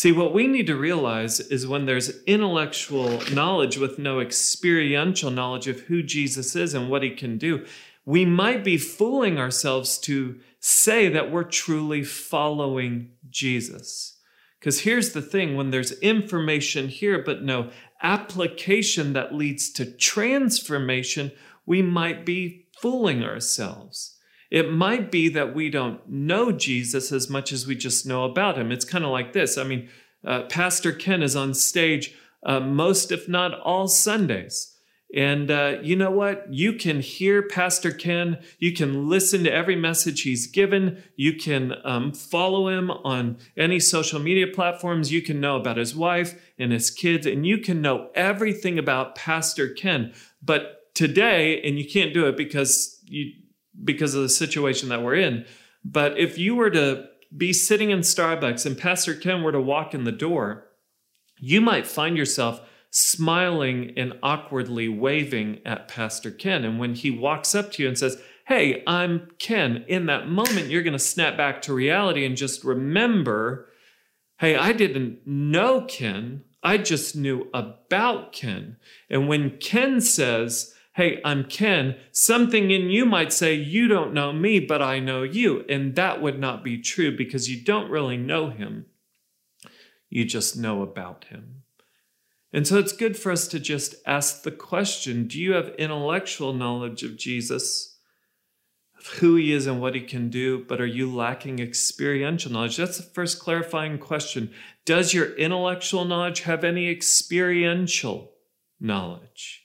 See, 0.00 0.12
what 0.12 0.32
we 0.32 0.46
need 0.46 0.66
to 0.68 0.76
realize 0.76 1.40
is 1.40 1.66
when 1.66 1.84
there's 1.84 2.22
intellectual 2.24 3.20
knowledge 3.34 3.76
with 3.76 3.98
no 3.98 4.18
experiential 4.18 5.30
knowledge 5.30 5.68
of 5.68 5.80
who 5.80 6.02
Jesus 6.02 6.56
is 6.56 6.72
and 6.72 6.88
what 6.88 7.02
he 7.02 7.10
can 7.10 7.36
do, 7.36 7.66
we 8.06 8.24
might 8.24 8.64
be 8.64 8.78
fooling 8.78 9.36
ourselves 9.36 9.98
to 9.98 10.40
say 10.58 11.10
that 11.10 11.30
we're 11.30 11.44
truly 11.44 12.02
following 12.02 13.10
Jesus. 13.28 14.16
Because 14.58 14.80
here's 14.80 15.12
the 15.12 15.20
thing 15.20 15.54
when 15.54 15.68
there's 15.68 15.92
information 16.00 16.88
here, 16.88 17.22
but 17.22 17.42
no 17.42 17.68
application 18.02 19.12
that 19.12 19.34
leads 19.34 19.70
to 19.72 19.84
transformation, 19.84 21.30
we 21.66 21.82
might 21.82 22.24
be 22.24 22.68
fooling 22.80 23.22
ourselves. 23.22 24.16
It 24.50 24.72
might 24.72 25.10
be 25.10 25.28
that 25.28 25.54
we 25.54 25.70
don't 25.70 26.06
know 26.08 26.50
Jesus 26.50 27.12
as 27.12 27.30
much 27.30 27.52
as 27.52 27.66
we 27.66 27.76
just 27.76 28.04
know 28.04 28.24
about 28.24 28.58
him. 28.58 28.72
It's 28.72 28.84
kind 28.84 29.04
of 29.04 29.10
like 29.10 29.32
this. 29.32 29.56
I 29.56 29.64
mean, 29.64 29.88
uh, 30.26 30.42
Pastor 30.42 30.92
Ken 30.92 31.22
is 31.22 31.36
on 31.36 31.54
stage 31.54 32.14
uh, 32.44 32.60
most, 32.60 33.12
if 33.12 33.28
not 33.28 33.58
all, 33.60 33.86
Sundays. 33.86 34.76
And 35.14 35.50
uh, 35.50 35.78
you 35.82 35.96
know 35.96 36.10
what? 36.10 36.52
You 36.52 36.74
can 36.74 37.00
hear 37.00 37.42
Pastor 37.42 37.90
Ken. 37.90 38.38
You 38.58 38.72
can 38.72 39.08
listen 39.08 39.42
to 39.42 39.52
every 39.52 39.74
message 39.74 40.22
he's 40.22 40.46
given. 40.46 41.02
You 41.16 41.34
can 41.36 41.74
um, 41.84 42.12
follow 42.12 42.68
him 42.68 42.90
on 42.90 43.38
any 43.56 43.80
social 43.80 44.20
media 44.20 44.46
platforms. 44.46 45.10
You 45.10 45.20
can 45.20 45.40
know 45.40 45.56
about 45.56 45.78
his 45.78 45.96
wife 45.96 46.40
and 46.58 46.70
his 46.70 46.90
kids, 46.90 47.26
and 47.26 47.44
you 47.44 47.58
can 47.58 47.82
know 47.82 48.10
everything 48.14 48.78
about 48.78 49.16
Pastor 49.16 49.68
Ken. 49.68 50.12
But 50.40 50.94
today, 50.94 51.60
and 51.62 51.76
you 51.76 51.88
can't 51.88 52.14
do 52.14 52.28
it 52.28 52.36
because 52.36 53.00
you 53.04 53.32
because 53.82 54.14
of 54.14 54.22
the 54.22 54.28
situation 54.28 54.88
that 54.88 55.02
we're 55.02 55.14
in. 55.14 55.44
But 55.84 56.18
if 56.18 56.38
you 56.38 56.54
were 56.54 56.70
to 56.70 57.06
be 57.36 57.52
sitting 57.52 57.90
in 57.90 58.00
Starbucks 58.00 58.66
and 58.66 58.76
Pastor 58.76 59.14
Ken 59.14 59.42
were 59.42 59.52
to 59.52 59.60
walk 59.60 59.94
in 59.94 60.04
the 60.04 60.12
door, 60.12 60.66
you 61.38 61.60
might 61.60 61.86
find 61.86 62.16
yourself 62.16 62.60
smiling 62.90 63.92
and 63.96 64.14
awkwardly 64.22 64.88
waving 64.88 65.60
at 65.64 65.88
Pastor 65.88 66.30
Ken. 66.30 66.64
And 66.64 66.78
when 66.78 66.94
he 66.94 67.10
walks 67.10 67.54
up 67.54 67.72
to 67.72 67.82
you 67.82 67.88
and 67.88 67.98
says, 67.98 68.20
Hey, 68.46 68.82
I'm 68.86 69.30
Ken, 69.38 69.84
in 69.86 70.06
that 70.06 70.28
moment, 70.28 70.70
you're 70.70 70.82
going 70.82 70.92
to 70.92 70.98
snap 70.98 71.36
back 71.36 71.62
to 71.62 71.72
reality 71.72 72.26
and 72.26 72.36
just 72.36 72.64
remember, 72.64 73.68
Hey, 74.38 74.56
I 74.56 74.72
didn't 74.72 75.26
know 75.26 75.82
Ken. 75.82 76.42
I 76.62 76.78
just 76.78 77.14
knew 77.14 77.48
about 77.54 78.32
Ken. 78.32 78.76
And 79.08 79.28
when 79.28 79.58
Ken 79.58 80.00
says, 80.00 80.74
Hey, 80.94 81.20
I'm 81.24 81.44
Ken, 81.44 81.96
something 82.10 82.70
in 82.72 82.90
you 82.90 83.06
might 83.06 83.32
say, 83.32 83.54
You 83.54 83.86
don't 83.86 84.12
know 84.12 84.32
me, 84.32 84.58
but 84.58 84.82
I 84.82 84.98
know 84.98 85.22
you. 85.22 85.64
And 85.68 85.94
that 85.94 86.20
would 86.20 86.38
not 86.38 86.64
be 86.64 86.78
true 86.78 87.16
because 87.16 87.48
you 87.48 87.62
don't 87.64 87.90
really 87.90 88.16
know 88.16 88.50
him. 88.50 88.86
You 90.08 90.24
just 90.24 90.56
know 90.56 90.82
about 90.82 91.26
him. 91.26 91.62
And 92.52 92.66
so 92.66 92.78
it's 92.78 92.92
good 92.92 93.16
for 93.16 93.30
us 93.30 93.46
to 93.48 93.60
just 93.60 93.94
ask 94.04 94.42
the 94.42 94.50
question 94.50 95.28
Do 95.28 95.38
you 95.40 95.52
have 95.52 95.74
intellectual 95.78 96.52
knowledge 96.52 97.04
of 97.04 97.16
Jesus, 97.16 97.98
of 98.98 99.06
who 99.06 99.36
he 99.36 99.52
is 99.52 99.68
and 99.68 99.80
what 99.80 99.94
he 99.94 100.00
can 100.00 100.28
do, 100.28 100.64
but 100.64 100.80
are 100.80 100.86
you 100.86 101.14
lacking 101.14 101.60
experiential 101.60 102.50
knowledge? 102.50 102.76
That's 102.76 102.96
the 102.96 103.04
first 103.04 103.38
clarifying 103.38 103.98
question. 103.98 104.52
Does 104.84 105.14
your 105.14 105.36
intellectual 105.36 106.04
knowledge 106.04 106.40
have 106.40 106.64
any 106.64 106.90
experiential 106.90 108.32
knowledge? 108.80 109.59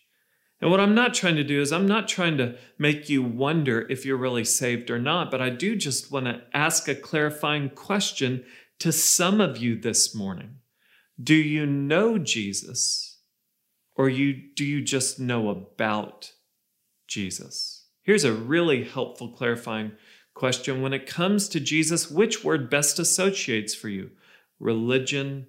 And 0.65 0.71
what 0.71 0.81
I'm 0.81 0.95
not 0.95 1.13
trying 1.13 1.35
to 1.35 1.43
do 1.43 1.61
is, 1.61 1.71
I'm 1.71 1.85
not 1.87 2.07
trying 2.07 2.39
to 2.39 2.55
make 2.79 3.07
you 3.07 3.21
wonder 3.21 3.85
if 3.87 4.03
you're 4.03 4.17
really 4.17 4.43
saved 4.43 4.89
or 4.89 4.97
not, 4.97 5.29
but 5.29 5.39
I 5.39 5.51
do 5.51 5.75
just 5.75 6.11
want 6.11 6.25
to 6.25 6.41
ask 6.55 6.87
a 6.87 6.95
clarifying 6.95 7.69
question 7.69 8.43
to 8.79 8.91
some 8.91 9.39
of 9.39 9.57
you 9.57 9.79
this 9.79 10.15
morning. 10.15 10.55
Do 11.21 11.35
you 11.35 11.67
know 11.67 12.17
Jesus 12.17 13.19
or 13.95 14.09
you, 14.09 14.41
do 14.55 14.65
you 14.65 14.81
just 14.81 15.19
know 15.19 15.49
about 15.49 16.31
Jesus? 17.07 17.85
Here's 18.01 18.23
a 18.23 18.33
really 18.33 18.85
helpful 18.85 19.27
clarifying 19.29 19.91
question. 20.33 20.81
When 20.81 20.93
it 20.93 21.05
comes 21.05 21.47
to 21.49 21.59
Jesus, 21.59 22.09
which 22.09 22.43
word 22.43 22.71
best 22.71 22.97
associates 22.97 23.75
for 23.75 23.89
you? 23.89 24.09
Religion 24.59 25.45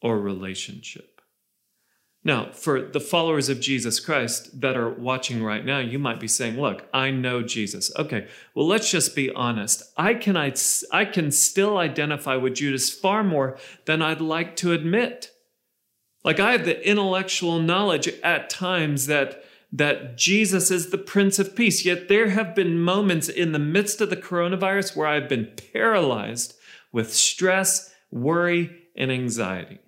or 0.00 0.18
relationship? 0.18 1.11
Now, 2.24 2.50
for 2.52 2.80
the 2.80 3.00
followers 3.00 3.48
of 3.48 3.60
Jesus 3.60 3.98
Christ 3.98 4.60
that 4.60 4.76
are 4.76 4.90
watching 4.90 5.42
right 5.42 5.64
now, 5.64 5.80
you 5.80 5.98
might 5.98 6.20
be 6.20 6.28
saying, 6.28 6.60
Look, 6.60 6.86
I 6.94 7.10
know 7.10 7.42
Jesus. 7.42 7.90
Okay, 7.96 8.28
well, 8.54 8.66
let's 8.66 8.90
just 8.90 9.16
be 9.16 9.30
honest. 9.32 9.82
I 9.96 10.14
can, 10.14 10.36
I, 10.36 10.54
I 10.92 11.04
can 11.04 11.32
still 11.32 11.78
identify 11.78 12.36
with 12.36 12.54
Judas 12.54 12.90
far 12.90 13.24
more 13.24 13.58
than 13.86 14.02
I'd 14.02 14.20
like 14.20 14.54
to 14.56 14.72
admit. 14.72 15.32
Like, 16.24 16.38
I 16.38 16.52
have 16.52 16.64
the 16.64 16.88
intellectual 16.88 17.58
knowledge 17.58 18.06
at 18.22 18.48
times 18.48 19.06
that, 19.08 19.42
that 19.72 20.16
Jesus 20.16 20.70
is 20.70 20.90
the 20.90 20.98
Prince 20.98 21.40
of 21.40 21.56
Peace, 21.56 21.84
yet 21.84 22.06
there 22.06 22.30
have 22.30 22.54
been 22.54 22.78
moments 22.78 23.28
in 23.28 23.50
the 23.50 23.58
midst 23.58 24.00
of 24.00 24.10
the 24.10 24.16
coronavirus 24.16 24.94
where 24.94 25.08
I've 25.08 25.28
been 25.28 25.50
paralyzed 25.72 26.54
with 26.92 27.12
stress, 27.12 27.92
worry, 28.12 28.70
and 28.94 29.10
anxiety. 29.10 29.80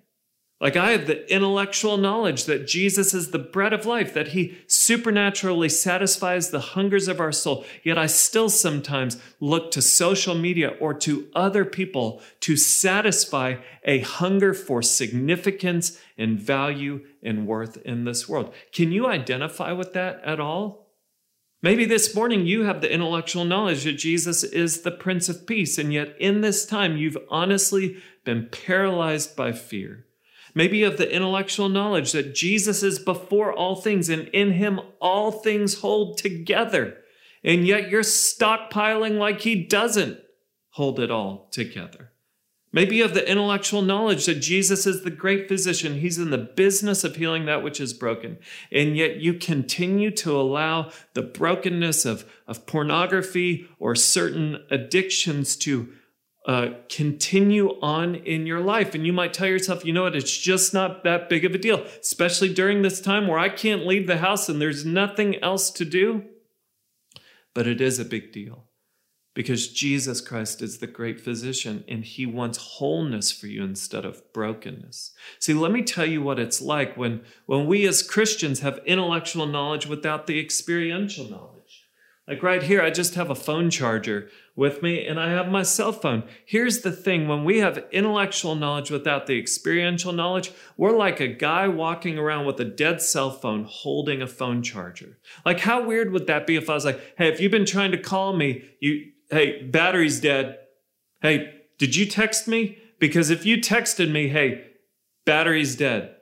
Like 0.61 0.77
I 0.77 0.91
have 0.91 1.05
the 1.05 1.29
intellectual 1.33 1.97
knowledge 1.97 2.45
that 2.45 2.65
Jesus 2.65 3.13
is 3.13 3.31
the 3.31 3.39
bread 3.39 3.73
of 3.73 3.85
life, 3.85 4.13
that 4.13 4.29
he 4.29 4.57
supernaturally 4.67 5.67
satisfies 5.67 6.49
the 6.49 6.61
hungers 6.61 7.09
of 7.09 7.19
our 7.19 7.33
soul. 7.33 7.65
Yet 7.83 7.97
I 7.97 8.05
still 8.05 8.47
sometimes 8.47 9.17
look 9.41 9.69
to 9.71 9.81
social 9.81 10.33
media 10.33 10.69
or 10.79 10.93
to 10.93 11.27
other 11.35 11.65
people 11.65 12.21
to 12.39 12.55
satisfy 12.55 13.55
a 13.83 13.99
hunger 13.99 14.53
for 14.53 14.81
significance 14.81 15.99
and 16.17 16.39
value 16.39 17.01
and 17.21 17.45
worth 17.45 17.75
in 17.77 18.05
this 18.05 18.29
world. 18.29 18.53
Can 18.71 18.93
you 18.93 19.07
identify 19.07 19.73
with 19.73 19.91
that 19.91 20.21
at 20.23 20.39
all? 20.39 20.85
Maybe 21.61 21.83
this 21.83 22.15
morning 22.15 22.45
you 22.45 22.63
have 22.63 22.79
the 22.79 22.93
intellectual 22.93 23.43
knowledge 23.43 23.83
that 23.83 23.93
Jesus 23.93 24.43
is 24.43 24.81
the 24.81 24.91
Prince 24.91 25.27
of 25.27 25.45
Peace, 25.47 25.77
and 25.77 25.91
yet 25.91 26.15
in 26.17 26.41
this 26.41 26.65
time 26.65 26.95
you've 26.95 27.17
honestly 27.29 27.97
been 28.23 28.47
paralyzed 28.49 29.35
by 29.35 29.51
fear. 29.51 30.04
Maybe 30.55 30.83
of 30.83 30.97
the 30.97 31.13
intellectual 31.13 31.67
knowledge 31.67 32.13
that 32.13 32.33
Jesus 32.33 32.81
is 32.81 32.97
before 32.97 33.53
all 33.53 33.75
things 33.75 34.07
and 34.07 34.29
in 34.29 34.53
him 34.53 34.79
all 35.01 35.31
things 35.31 35.81
hold 35.81 36.17
together. 36.17 36.97
And 37.43 37.67
yet 37.67 37.89
you're 37.89 38.01
stockpiling 38.01 39.19
like 39.19 39.41
he 39.41 39.63
doesn't 39.65 40.17
hold 40.69 40.99
it 40.99 41.11
all 41.11 41.49
together. 41.51 42.13
Maybe 42.71 42.99
of 42.99 43.13
the 43.13 43.29
intellectual 43.29 43.81
knowledge 43.81 44.25
that 44.25 44.41
Jesus 44.41 44.85
is 44.85 45.03
the 45.03 45.09
great 45.09 45.47
physician. 45.47 45.99
He's 45.99 46.17
in 46.17 46.29
the 46.29 46.37
business 46.37 47.05
of 47.05 47.15
healing 47.15 47.45
that 47.45 47.63
which 47.63 47.79
is 47.79 47.93
broken. 47.93 48.37
And 48.71 48.97
yet 48.97 49.17
you 49.17 49.35
continue 49.35 50.11
to 50.11 50.37
allow 50.37 50.91
the 51.13 51.21
brokenness 51.21 52.03
of, 52.05 52.29
of 52.47 52.65
pornography 52.65 53.69
or 53.79 53.95
certain 53.95 54.63
addictions 54.69 55.55
to 55.57 55.89
uh, 56.45 56.69
continue 56.89 57.79
on 57.81 58.15
in 58.15 58.45
your 58.45 58.59
life. 58.59 58.93
And 58.93 59.05
you 59.05 59.13
might 59.13 59.33
tell 59.33 59.47
yourself, 59.47 59.83
you 59.83 59.93
know 59.93 60.03
what, 60.03 60.15
it's 60.15 60.37
just 60.37 60.73
not 60.73 61.03
that 61.03 61.27
big 61.27 61.43
of 61.43 61.55
a 61.55 61.57
deal, 61.57 61.83
especially 61.99 62.53
during 62.53 62.81
this 62.81 63.01
time 63.01 63.27
where 63.27 63.39
I 63.39 63.49
can't 63.49 63.87
leave 63.87 64.05
the 64.05 64.17
house 64.17 64.47
and 64.47 64.61
there's 64.61 64.85
nothing 64.85 65.41
else 65.43 65.71
to 65.71 65.85
do. 65.85 66.23
But 67.53 67.67
it 67.67 67.81
is 67.81 67.99
a 67.99 68.05
big 68.05 68.31
deal 68.31 68.65
because 69.33 69.67
Jesus 69.67 70.21
Christ 70.21 70.61
is 70.61 70.77
the 70.77 70.87
great 70.87 71.19
physician 71.19 71.83
and 71.87 72.03
he 72.03 72.25
wants 72.25 72.57
wholeness 72.57 73.31
for 73.31 73.47
you 73.47 73.63
instead 73.63 74.05
of 74.05 74.21
brokenness. 74.33 75.11
See, 75.39 75.53
let 75.53 75.71
me 75.71 75.81
tell 75.81 76.05
you 76.05 76.21
what 76.21 76.39
it's 76.39 76.61
like 76.61 76.95
when, 76.95 77.21
when 77.45 77.65
we 77.65 77.87
as 77.87 78.03
Christians 78.03 78.61
have 78.61 78.79
intellectual 78.85 79.45
knowledge 79.45 79.87
without 79.87 80.27
the 80.27 80.39
experiential 80.39 81.29
knowledge. 81.29 81.54
Like 82.27 82.41
right 82.41 82.63
here, 82.63 82.81
I 82.81 82.89
just 82.89 83.13
have 83.13 83.29
a 83.29 83.35
phone 83.35 83.69
charger 83.69 84.29
with 84.55 84.81
me 84.81 85.05
and 85.05 85.19
I 85.19 85.29
have 85.29 85.47
my 85.47 85.61
cell 85.61 85.91
phone. 85.91 86.23
Here's 86.43 86.81
the 86.81 86.91
thing 86.91 87.27
when 87.27 87.43
we 87.43 87.59
have 87.59 87.85
intellectual 87.91 88.55
knowledge 88.55 88.89
without 88.89 89.27
the 89.27 89.37
experiential 89.37 90.11
knowledge, 90.11 90.51
we're 90.75 90.97
like 90.97 91.19
a 91.19 91.27
guy 91.27 91.67
walking 91.67 92.17
around 92.17 92.47
with 92.47 92.59
a 92.59 92.65
dead 92.65 93.01
cell 93.01 93.29
phone 93.29 93.65
holding 93.69 94.23
a 94.23 94.27
phone 94.27 94.63
charger. 94.63 95.19
Like, 95.45 95.59
how 95.59 95.85
weird 95.85 96.11
would 96.13 96.25
that 96.25 96.47
be 96.47 96.55
if 96.55 96.67
I 96.67 96.73
was 96.73 96.85
like, 96.85 96.99
hey, 97.15 97.27
if 97.27 97.39
you've 97.39 97.51
been 97.51 97.65
trying 97.65 97.91
to 97.91 98.01
call 98.01 98.35
me, 98.35 98.65
you, 98.79 99.11
hey, 99.29 99.61
battery's 99.61 100.19
dead. 100.19 100.57
Hey, 101.21 101.53
did 101.77 101.95
you 101.95 102.07
text 102.07 102.47
me? 102.47 102.79
Because 102.97 103.29
if 103.29 103.45
you 103.45 103.57
texted 103.57 104.11
me, 104.11 104.29
hey, 104.29 104.65
battery's 105.25 105.75
dead, 105.75 106.15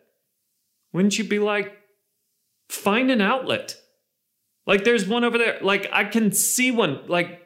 wouldn't 0.92 1.18
you 1.18 1.24
be 1.24 1.40
like, 1.40 1.78
find 2.68 3.10
an 3.10 3.22
outlet? 3.22 3.78
Like 4.66 4.84
there's 4.84 5.08
one 5.08 5.24
over 5.24 5.38
there. 5.38 5.60
Like 5.62 5.88
I 5.92 6.06
can 6.06 6.32
see 6.32 6.72
one. 6.72 7.02
Like 7.08 7.42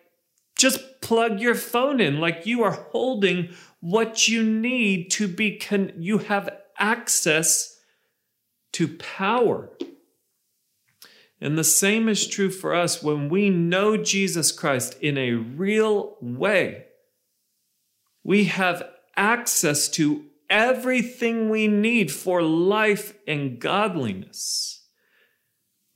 just 0.58 1.02
plug 1.02 1.40
your 1.40 1.56
phone 1.56 2.00
in. 2.00 2.20
Like 2.20 2.46
you 2.46 2.64
are 2.64 2.72
holding 2.92 3.50
what 3.80 4.28
you 4.28 4.44
need 4.44 5.12
to 5.12 5.28
be 5.28 5.58
con- 5.58 5.94
you 5.98 6.20
have 6.20 6.50
access 6.78 7.78
to 8.74 8.88
power. 8.98 9.70
And 11.40 11.58
the 11.58 11.64
same 11.64 12.10
is 12.10 12.28
true 12.28 12.50
for 12.50 12.74
us 12.74 13.04
when 13.04 13.30
we 13.30 13.50
know 13.50 13.96
Jesus 13.96 14.52
Christ 14.52 14.98
in 15.02 15.18
a 15.18 15.34
real 15.34 16.18
way. 16.20 16.86
We 18.24 18.46
have 18.46 18.84
access 19.16 19.88
to 19.90 20.26
everything 20.50 21.50
we 21.50 21.68
need 21.68 22.12
for 22.12 22.42
life 22.42 23.14
and 23.28 23.60
godliness. 23.60 24.77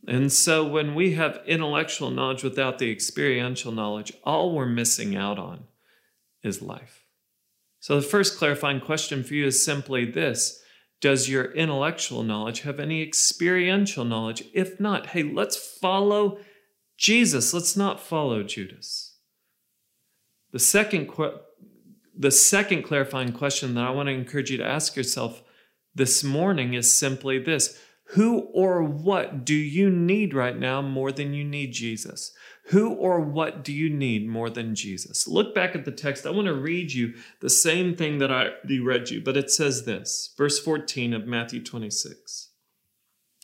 And 0.08 0.32
so 0.32 0.66
when 0.66 0.96
we 0.96 1.14
have 1.14 1.42
intellectual 1.46 2.10
knowledge 2.10 2.44
without 2.44 2.80
the 2.80 2.92
experiential 2.92 3.72
knowledge, 3.72 4.14
all 4.24 4.56
we're 4.56 4.66
missing 4.66 5.16
out 5.16 5.38
on 5.38 5.66
is 6.44 6.62
life. 6.62 7.06
So 7.80 7.96
the 7.96 8.08
first 8.08 8.38
clarifying 8.38 8.80
question 8.80 9.24
for 9.24 9.34
you 9.34 9.46
is 9.46 9.64
simply 9.64 10.06
this 10.06 10.62
Does 11.02 11.30
your 11.30 11.52
intellectual 11.52 12.24
knowledge 12.24 12.62
have 12.62 12.80
any 12.80 13.02
experiential 13.02 14.06
knowledge? 14.06 14.44
If 14.54 14.80
not, 14.80 15.08
hey, 15.08 15.24
let's 15.24 15.58
follow 15.58 16.40
Jesus. 16.98 17.54
Let's 17.54 17.78
not 17.78 18.00
follow 18.00 18.44
Judas. 18.44 19.18
The 20.52 20.60
second, 20.60 21.10
the 22.18 22.32
second 22.32 22.84
clarifying 22.84 23.34
question 23.34 23.76
that 23.76 23.86
I 23.86 23.92
want 23.92 24.08
to 24.08 24.14
encourage 24.14 24.52
you 24.52 24.58
to 24.58 24.68
ask 24.68 24.96
yourself 24.96 25.44
this 25.96 26.24
morning 26.24 26.74
is 26.74 26.94
simply 26.94 27.40
this 27.40 27.80
who 28.12 28.42
or 28.54 28.84
what 28.84 29.46
do 29.46 29.54
you 29.54 29.90
need 29.90 30.34
right 30.34 30.58
now 30.58 30.82
more 30.82 31.14
than 31.14 31.34
you 31.34 31.46
need 31.46 31.72
Jesus? 31.72 32.34
Who 32.66 32.94
or 32.94 33.22
what 33.22 33.64
do 33.64 33.72
you 33.72 33.90
need 33.90 34.28
more 34.28 34.50
than 34.50 34.76
Jesus? 34.76 35.28
Look 35.28 35.56
back 35.56 35.76
at 35.76 35.86
the 35.86 35.92
text. 35.92 36.26
I 36.26 36.32
want 36.32 36.48
to 36.48 36.54
read 36.54 36.92
you 36.92 37.14
the 37.40 37.50
same 37.50 37.96
thing 37.96 38.18
that 38.18 38.32
I 38.32 38.50
read 38.82 39.10
you, 39.10 39.22
but 39.22 39.38
it 39.38 39.50
says 39.50 39.86
this 39.86 40.34
verse 40.38 40.60
14 40.60 41.14
of 41.14 41.26
Matthew 41.26 41.64
26. 41.64 42.50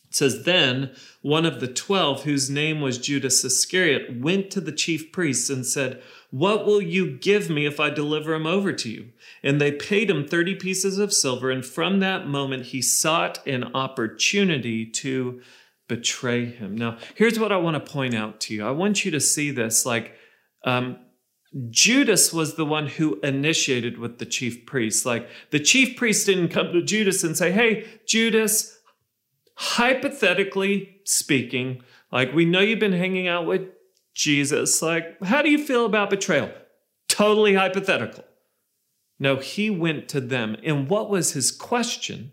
It 0.09 0.15
says, 0.15 0.43
Then 0.43 0.93
one 1.21 1.45
of 1.45 1.59
the 1.59 1.67
twelve, 1.67 2.23
whose 2.23 2.49
name 2.49 2.81
was 2.81 2.97
Judas 2.97 3.43
Iscariot, 3.43 4.21
went 4.21 4.51
to 4.51 4.61
the 4.61 4.71
chief 4.71 5.11
priests 5.11 5.49
and 5.49 5.65
said, 5.65 6.01
What 6.29 6.65
will 6.65 6.81
you 6.81 7.17
give 7.17 7.49
me 7.49 7.65
if 7.65 7.79
I 7.79 7.89
deliver 7.89 8.33
him 8.33 8.45
over 8.45 8.73
to 8.73 8.89
you? 8.89 9.09
And 9.43 9.61
they 9.61 9.71
paid 9.71 10.09
him 10.09 10.27
30 10.27 10.55
pieces 10.55 10.99
of 10.99 11.13
silver. 11.13 11.49
And 11.49 11.65
from 11.65 11.99
that 11.99 12.27
moment, 12.27 12.67
he 12.67 12.81
sought 12.81 13.45
an 13.47 13.73
opportunity 13.73 14.85
to 14.85 15.41
betray 15.87 16.45
him. 16.45 16.75
Now, 16.75 16.97
here's 17.15 17.39
what 17.39 17.53
I 17.53 17.57
want 17.57 17.75
to 17.75 17.91
point 17.91 18.13
out 18.13 18.41
to 18.41 18.53
you. 18.53 18.67
I 18.67 18.71
want 18.71 19.05
you 19.05 19.11
to 19.11 19.21
see 19.21 19.51
this 19.51 19.85
like, 19.85 20.15
um, 20.65 20.99
Judas 21.69 22.33
was 22.33 22.55
the 22.55 22.65
one 22.65 22.87
who 22.87 23.19
initiated 23.21 23.97
with 23.97 24.19
the 24.19 24.25
chief 24.25 24.65
priests. 24.65 25.05
Like 25.05 25.29
the 25.51 25.59
chief 25.59 25.95
priest 25.95 26.25
didn't 26.25 26.49
come 26.49 26.73
to 26.73 26.81
Judas 26.81 27.23
and 27.23 27.37
say, 27.37 27.51
Hey, 27.51 27.85
Judas, 28.05 28.77
hypothetically 29.55 30.99
speaking, 31.05 31.81
like 32.11 32.33
we 32.33 32.45
know 32.45 32.59
you've 32.59 32.79
been 32.79 32.91
hanging 32.91 33.27
out 33.27 33.45
with 33.45 33.61
Jesus, 34.17 34.81
like 34.81 35.23
how 35.23 35.43
do 35.43 35.49
you 35.49 35.63
feel 35.63 35.85
about 35.85 36.09
betrayal? 36.09 36.51
Totally 37.07 37.53
hypothetical. 37.53 38.23
No, 39.19 39.37
he 39.37 39.69
went 39.69 40.09
to 40.09 40.19
them. 40.19 40.57
And 40.63 40.89
what 40.89 41.09
was 41.09 41.33
his 41.33 41.51
question? 41.51 42.31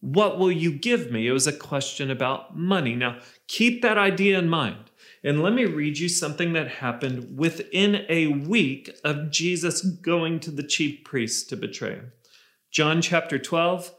What 0.00 0.38
will 0.38 0.52
you 0.52 0.72
give 0.72 1.10
me? 1.10 1.26
It 1.26 1.32
was 1.32 1.46
a 1.46 1.52
question 1.52 2.10
about 2.10 2.56
money. 2.56 2.94
Now, 2.94 3.18
keep 3.48 3.80
that 3.80 3.96
idea 3.96 4.38
in 4.38 4.48
mind. 4.48 4.90
And 5.24 5.42
let 5.42 5.54
me 5.54 5.64
read 5.64 5.98
you 5.98 6.08
something 6.08 6.52
that 6.52 6.68
happened 6.68 7.38
within 7.38 8.04
a 8.10 8.26
week 8.26 8.90
of 9.02 9.30
Jesus 9.30 9.80
going 9.80 10.38
to 10.40 10.50
the 10.50 10.62
chief 10.62 11.02
priests 11.02 11.44
to 11.48 11.56
betray 11.56 11.94
him. 11.94 12.12
John 12.70 13.00
chapter 13.00 13.38
12, 13.38 13.94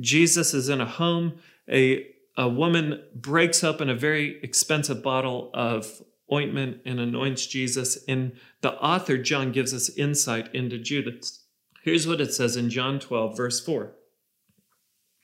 Jesus 0.00 0.52
is 0.52 0.68
in 0.68 0.82
a 0.82 0.86
home. 0.86 1.38
A 1.70 2.14
a 2.36 2.48
woman 2.48 3.00
breaks 3.14 3.62
open 3.62 3.88
a 3.88 3.94
very 3.94 4.40
expensive 4.42 5.02
bottle 5.02 5.50
of 5.54 6.02
ointment 6.34 6.80
and 6.84 6.98
anoints 6.98 7.46
Jesus. 7.46 8.04
And 8.08 8.32
the 8.60 8.72
author, 8.74 9.16
John, 9.16 9.52
gives 9.52 9.72
us 9.72 9.96
insight 9.96 10.54
into 10.54 10.78
Judas. 10.78 11.44
Here's 11.82 12.06
what 12.06 12.20
it 12.20 12.34
says 12.34 12.56
in 12.56 12.70
John 12.70 12.98
12, 12.98 13.36
verse 13.36 13.64
4. 13.64 13.92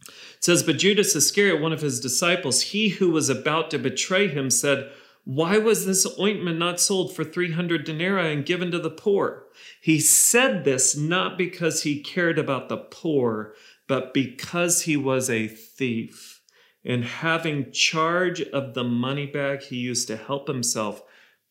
It 0.06 0.44
says, 0.44 0.62
But 0.62 0.78
Judas 0.78 1.16
Iscariot, 1.16 1.60
one 1.60 1.72
of 1.72 1.80
his 1.80 2.00
disciples, 2.00 2.62
he 2.62 2.90
who 2.90 3.10
was 3.10 3.28
about 3.28 3.70
to 3.70 3.78
betray 3.78 4.28
him, 4.28 4.50
said, 4.50 4.90
Why 5.24 5.58
was 5.58 5.84
this 5.84 6.06
ointment 6.18 6.58
not 6.58 6.80
sold 6.80 7.14
for 7.14 7.24
300 7.24 7.84
denarii 7.84 8.32
and 8.32 8.46
given 8.46 8.70
to 8.70 8.78
the 8.78 8.90
poor? 8.90 9.46
He 9.80 10.00
said 10.00 10.64
this 10.64 10.96
not 10.96 11.36
because 11.36 11.82
he 11.82 12.02
cared 12.02 12.38
about 12.38 12.68
the 12.68 12.78
poor, 12.78 13.54
but 13.86 14.14
because 14.14 14.82
he 14.82 14.96
was 14.96 15.28
a 15.28 15.48
thief 15.48 16.39
and 16.84 17.04
having 17.04 17.72
charge 17.72 18.40
of 18.40 18.74
the 18.74 18.84
money 18.84 19.26
bag 19.26 19.62
he 19.62 19.76
used 19.76 20.08
to 20.08 20.16
help 20.16 20.48
himself 20.48 21.02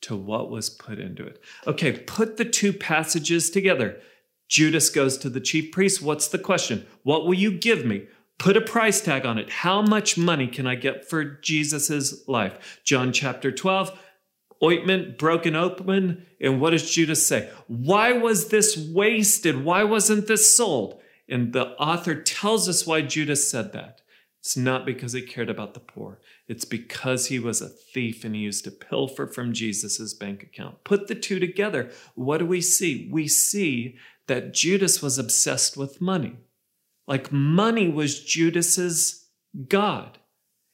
to 0.02 0.16
what 0.16 0.50
was 0.50 0.70
put 0.70 1.00
into 1.00 1.26
it. 1.26 1.42
Okay, 1.68 1.92
put 1.92 2.38
the 2.38 2.46
two 2.46 2.74
passages 2.74 3.50
together. 3.50 4.00
Judas 4.48 4.90
goes 4.90 5.18
to 5.18 5.30
the 5.30 5.42
chief 5.42 5.72
priest. 5.72 6.02
What's 6.02 6.28
the 6.28 6.40
question? 6.40 6.86
What 7.04 7.26
will 7.26 7.36
you 7.36 7.52
give 7.52 7.86
me? 7.86 8.08
Put 8.40 8.58
a 8.58 8.62
price 8.62 9.02
tag 9.02 9.26
on 9.26 9.38
it. 9.38 9.50
How 9.50 9.82
much 9.82 10.18
money 10.18 10.48
can 10.48 10.66
I 10.66 10.76
get 10.76 11.08
for 11.08 11.24
Jesus's 11.24 12.24
life? 12.28 12.80
John 12.84 13.12
chapter 13.12 13.52
12, 13.52 14.00
ointment 14.64 15.18
broken 15.18 15.56
open. 15.56 16.26
And 16.42 16.62
what 16.62 16.70
does 16.72 16.90
Judas 16.90 17.28
say? 17.28 17.52
Why 17.68 18.14
was 18.14 18.48
this 18.48 18.78
wasted? 18.78 19.64
Why 19.64 19.84
wasn't 19.84 20.28
this 20.28 20.56
sold? 20.56 21.02
And 21.28 21.54
the 21.54 21.68
author 21.72 22.16
tells 22.16 22.68
us 22.70 22.88
why 22.88 23.02
Judas 23.02 23.52
said 23.52 23.74
that. 23.74 23.99
It's 24.42 24.56
not 24.56 24.86
because 24.86 25.14
he 25.14 25.22
cared 25.22 25.50
about 25.50 25.74
the 25.74 25.82
poor. 25.82 26.20
It's 26.48 26.66
because 26.66 27.28
he 27.28 27.40
was 27.40 27.62
a 27.62 27.68
thief 27.68 28.24
and 28.24 28.34
he 28.34 28.42
used 28.42 28.64
to 28.64 28.72
pilfer 28.72 29.28
from 29.28 29.54
Jesus' 29.54 30.14
bank 30.14 30.44
account. 30.44 30.84
Put 30.84 31.08
the 31.08 31.16
two 31.16 31.40
together. 31.40 31.92
What 32.16 32.38
do 32.38 32.46
we 32.46 32.62
see? 32.62 33.10
We 33.12 33.28
see 33.28 33.98
that 34.28 34.54
Judas 34.54 35.02
was 35.02 35.20
obsessed 35.20 35.76
with 35.76 36.00
money. 36.00 36.38
Like 37.06 37.32
money 37.32 37.90
was 37.90 38.24
Judas's 38.24 39.28
God. 39.68 40.20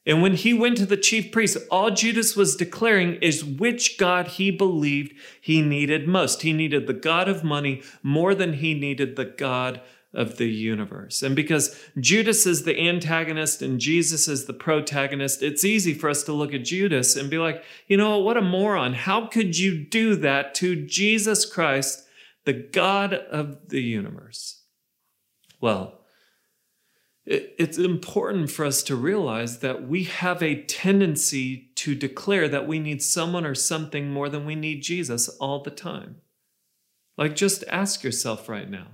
And 0.04 0.22
when 0.22 0.34
he 0.34 0.54
went 0.54 0.76
to 0.76 0.86
the 0.86 0.96
chief 0.96 1.32
priest, 1.32 1.58
all 1.68 1.90
Judas 1.90 2.36
was 2.36 2.54
declaring 2.54 3.16
is 3.16 3.44
which 3.44 3.98
God 3.98 4.28
he 4.28 4.52
believed 4.52 5.14
he 5.40 5.60
needed 5.60 6.06
most. 6.06 6.42
He 6.42 6.52
needed 6.52 6.86
the 6.86 6.92
God 6.92 7.28
of 7.28 7.42
money 7.42 7.82
more 8.04 8.32
than 8.32 8.54
he 8.54 8.72
needed 8.72 9.16
the 9.16 9.24
God 9.24 9.80
of 10.16 10.38
the 10.38 10.48
universe. 10.48 11.22
And 11.22 11.36
because 11.36 11.78
Judas 12.00 12.46
is 12.46 12.64
the 12.64 12.80
antagonist 12.88 13.60
and 13.60 13.78
Jesus 13.78 14.26
is 14.26 14.46
the 14.46 14.54
protagonist, 14.54 15.42
it's 15.42 15.64
easy 15.64 15.92
for 15.92 16.08
us 16.08 16.22
to 16.24 16.32
look 16.32 16.54
at 16.54 16.64
Judas 16.64 17.14
and 17.14 17.30
be 17.30 17.38
like, 17.38 17.62
you 17.86 17.98
know, 17.98 18.18
what 18.18 18.38
a 18.38 18.42
moron. 18.42 18.94
How 18.94 19.26
could 19.26 19.58
you 19.58 19.78
do 19.78 20.16
that 20.16 20.54
to 20.56 20.86
Jesus 20.86 21.44
Christ, 21.44 22.08
the 22.46 22.54
God 22.54 23.12
of 23.12 23.68
the 23.68 23.82
universe? 23.82 24.62
Well, 25.60 26.00
it's 27.26 27.76
important 27.76 28.50
for 28.50 28.64
us 28.64 28.84
to 28.84 28.94
realize 28.96 29.58
that 29.58 29.86
we 29.86 30.04
have 30.04 30.42
a 30.42 30.62
tendency 30.62 31.72
to 31.74 31.94
declare 31.94 32.48
that 32.48 32.68
we 32.68 32.78
need 32.78 33.02
someone 33.02 33.44
or 33.44 33.54
something 33.54 34.10
more 34.10 34.28
than 34.28 34.46
we 34.46 34.54
need 34.54 34.82
Jesus 34.82 35.28
all 35.28 35.62
the 35.62 35.70
time. 35.70 36.16
Like, 37.18 37.34
just 37.34 37.64
ask 37.68 38.04
yourself 38.04 38.48
right 38.48 38.70
now, 38.70 38.86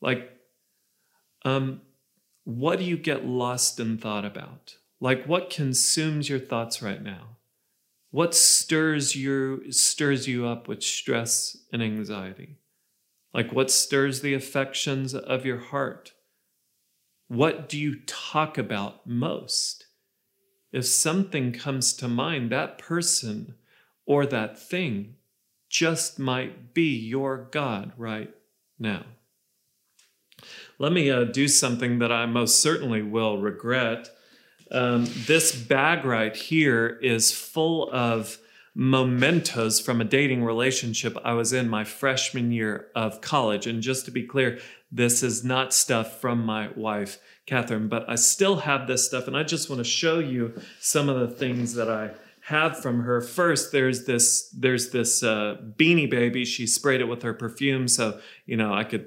like, 0.00 0.37
um, 1.44 1.82
what 2.44 2.78
do 2.78 2.84
you 2.84 2.96
get 2.96 3.26
lost 3.26 3.78
in 3.78 3.98
thought 3.98 4.24
about? 4.24 4.76
Like 5.00 5.26
what 5.26 5.50
consumes 5.50 6.28
your 6.28 6.38
thoughts 6.38 6.82
right 6.82 7.02
now? 7.02 7.36
What 8.10 8.34
stirs 8.34 9.14
you 9.14 9.70
stirs 9.70 10.26
you 10.26 10.46
up 10.46 10.66
with 10.66 10.82
stress 10.82 11.56
and 11.72 11.82
anxiety? 11.82 12.56
Like 13.34 13.52
what 13.52 13.70
stirs 13.70 14.22
the 14.22 14.34
affections 14.34 15.14
of 15.14 15.44
your 15.44 15.58
heart? 15.58 16.12
What 17.28 17.68
do 17.68 17.78
you 17.78 18.00
talk 18.06 18.56
about 18.56 19.06
most? 19.06 19.86
If 20.72 20.86
something 20.86 21.52
comes 21.52 21.92
to 21.94 22.08
mind, 22.08 22.50
that 22.50 22.78
person 22.78 23.54
or 24.06 24.24
that 24.26 24.58
thing 24.58 25.16
just 25.68 26.18
might 26.18 26.72
be 26.72 26.96
your 26.96 27.48
God 27.50 27.92
right 27.96 28.34
now. 28.78 29.04
Let 30.78 30.92
me 30.92 31.10
uh, 31.10 31.24
do 31.24 31.48
something 31.48 31.98
that 31.98 32.12
I 32.12 32.26
most 32.26 32.60
certainly 32.60 33.02
will 33.02 33.38
regret. 33.38 34.10
Um, 34.70 35.06
this 35.26 35.54
bag 35.54 36.04
right 36.04 36.36
here 36.36 36.98
is 37.02 37.32
full 37.32 37.90
of 37.92 38.38
mementos 38.74 39.80
from 39.80 40.00
a 40.00 40.04
dating 40.04 40.44
relationship 40.44 41.16
I 41.24 41.32
was 41.32 41.52
in 41.52 41.68
my 41.68 41.82
freshman 41.82 42.52
year 42.52 42.88
of 42.94 43.20
college. 43.20 43.66
And 43.66 43.82
just 43.82 44.04
to 44.04 44.10
be 44.12 44.22
clear, 44.22 44.60
this 44.92 45.22
is 45.22 45.44
not 45.44 45.74
stuff 45.74 46.20
from 46.20 46.44
my 46.44 46.68
wife, 46.76 47.18
Catherine, 47.46 47.88
but 47.88 48.08
I 48.08 48.14
still 48.14 48.56
have 48.58 48.86
this 48.86 49.06
stuff. 49.06 49.26
And 49.26 49.36
I 49.36 49.42
just 49.42 49.68
want 49.68 49.80
to 49.80 49.84
show 49.84 50.20
you 50.20 50.54
some 50.78 51.08
of 51.08 51.18
the 51.18 51.34
things 51.34 51.74
that 51.74 51.90
I 51.90 52.12
have 52.48 52.80
from 52.80 53.02
her. 53.02 53.20
First, 53.20 53.72
there's 53.72 54.06
this 54.06 54.48
there's 54.56 54.90
this 54.90 55.22
uh, 55.22 55.56
beanie 55.76 56.08
baby. 56.08 56.44
She 56.46 56.66
sprayed 56.66 57.00
it 57.00 57.04
with 57.04 57.22
her 57.22 57.34
perfume, 57.34 57.88
so 57.88 58.20
you 58.46 58.56
know 58.56 58.72
I 58.72 58.84
could. 58.84 59.06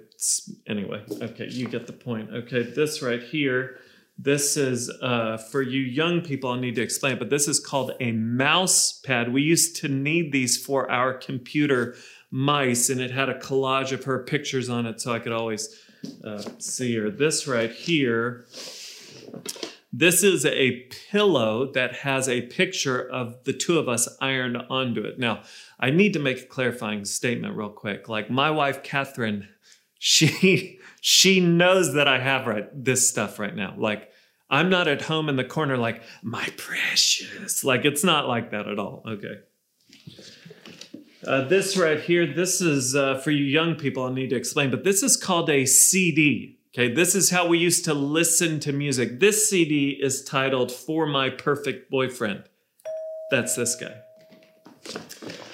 Anyway, 0.67 1.03
okay, 1.21 1.47
you 1.49 1.67
get 1.67 1.87
the 1.87 1.93
point. 1.93 2.29
Okay, 2.31 2.63
this 2.63 3.01
right 3.01 3.23
here. 3.23 3.77
This 4.17 4.55
is 4.55 4.91
uh, 5.01 5.37
for 5.37 5.61
you 5.63 5.81
young 5.81 6.21
people. 6.21 6.51
I 6.51 6.59
need 6.59 6.75
to 6.75 6.81
explain, 6.81 7.17
but 7.17 7.29
this 7.31 7.47
is 7.47 7.59
called 7.59 7.93
a 7.99 8.11
mouse 8.11 8.99
pad. 8.99 9.33
We 9.33 9.41
used 9.41 9.77
to 9.77 9.87
need 9.87 10.31
these 10.31 10.63
for 10.63 10.91
our 10.91 11.13
computer 11.13 11.95
mice, 12.29 12.89
and 12.89 13.01
it 13.01 13.11
had 13.11 13.29
a 13.29 13.39
collage 13.39 13.91
of 13.91 14.03
her 14.03 14.19
pictures 14.19 14.69
on 14.69 14.85
it, 14.85 15.01
so 15.01 15.11
I 15.11 15.19
could 15.19 15.31
always 15.31 15.75
uh, 16.23 16.43
see 16.59 16.95
her. 16.97 17.09
This 17.09 17.47
right 17.47 17.71
here, 17.71 18.45
this 19.91 20.23
is 20.23 20.45
a 20.45 20.81
pillow 21.09 21.71
that 21.73 21.95
has 21.95 22.29
a 22.29 22.41
picture 22.43 23.01
of 23.01 23.43
the 23.45 23.53
two 23.53 23.79
of 23.79 23.89
us 23.89 24.07
ironed 24.21 24.57
onto 24.69 25.01
it. 25.01 25.17
Now, 25.17 25.41
I 25.79 25.89
need 25.89 26.13
to 26.13 26.19
make 26.19 26.41
a 26.43 26.45
clarifying 26.45 27.05
statement 27.05 27.55
real 27.55 27.69
quick. 27.69 28.07
Like 28.07 28.29
my 28.29 28.51
wife, 28.51 28.83
Catherine, 28.83 29.49
she 30.03 30.79
she 31.01 31.39
knows 31.39 31.93
that 31.93 32.07
I 32.07 32.19
have 32.19 32.47
right 32.47 32.67
this 32.73 33.07
stuff 33.07 33.37
right 33.37 33.55
now. 33.55 33.75
Like 33.77 34.09
I'm 34.49 34.69
not 34.69 34.87
at 34.87 35.03
home 35.03 35.29
in 35.29 35.35
the 35.35 35.43
corner 35.43 35.77
like 35.77 36.01
my 36.23 36.49
precious. 36.57 37.63
Like 37.63 37.85
it's 37.85 38.03
not 38.03 38.27
like 38.27 38.49
that 38.49 38.67
at 38.67 38.79
all. 38.79 39.03
Okay. 39.07 39.35
Uh, 41.25 41.47
this 41.47 41.77
right 41.77 41.99
here, 41.99 42.25
this 42.25 42.61
is 42.61 42.95
uh, 42.95 43.19
for 43.19 43.29
you 43.29 43.43
young 43.43 43.75
people, 43.75 44.03
I 44.03 44.11
need 44.11 44.31
to 44.31 44.35
explain, 44.35 44.71
but 44.71 44.83
this 44.83 45.03
is 45.03 45.15
called 45.15 45.51
a 45.51 45.67
CD. 45.67 46.57
Okay, 46.73 46.91
this 46.91 47.13
is 47.13 47.29
how 47.29 47.47
we 47.47 47.59
used 47.59 47.85
to 47.85 47.93
listen 47.93 48.59
to 48.61 48.71
music. 48.71 49.19
This 49.19 49.47
CD 49.47 49.91
is 50.01 50.23
titled 50.23 50.71
For 50.71 51.05
My 51.05 51.29
Perfect 51.29 51.91
Boyfriend. 51.91 52.45
That's 53.29 53.55
this 53.55 53.75
guy. 53.75 54.01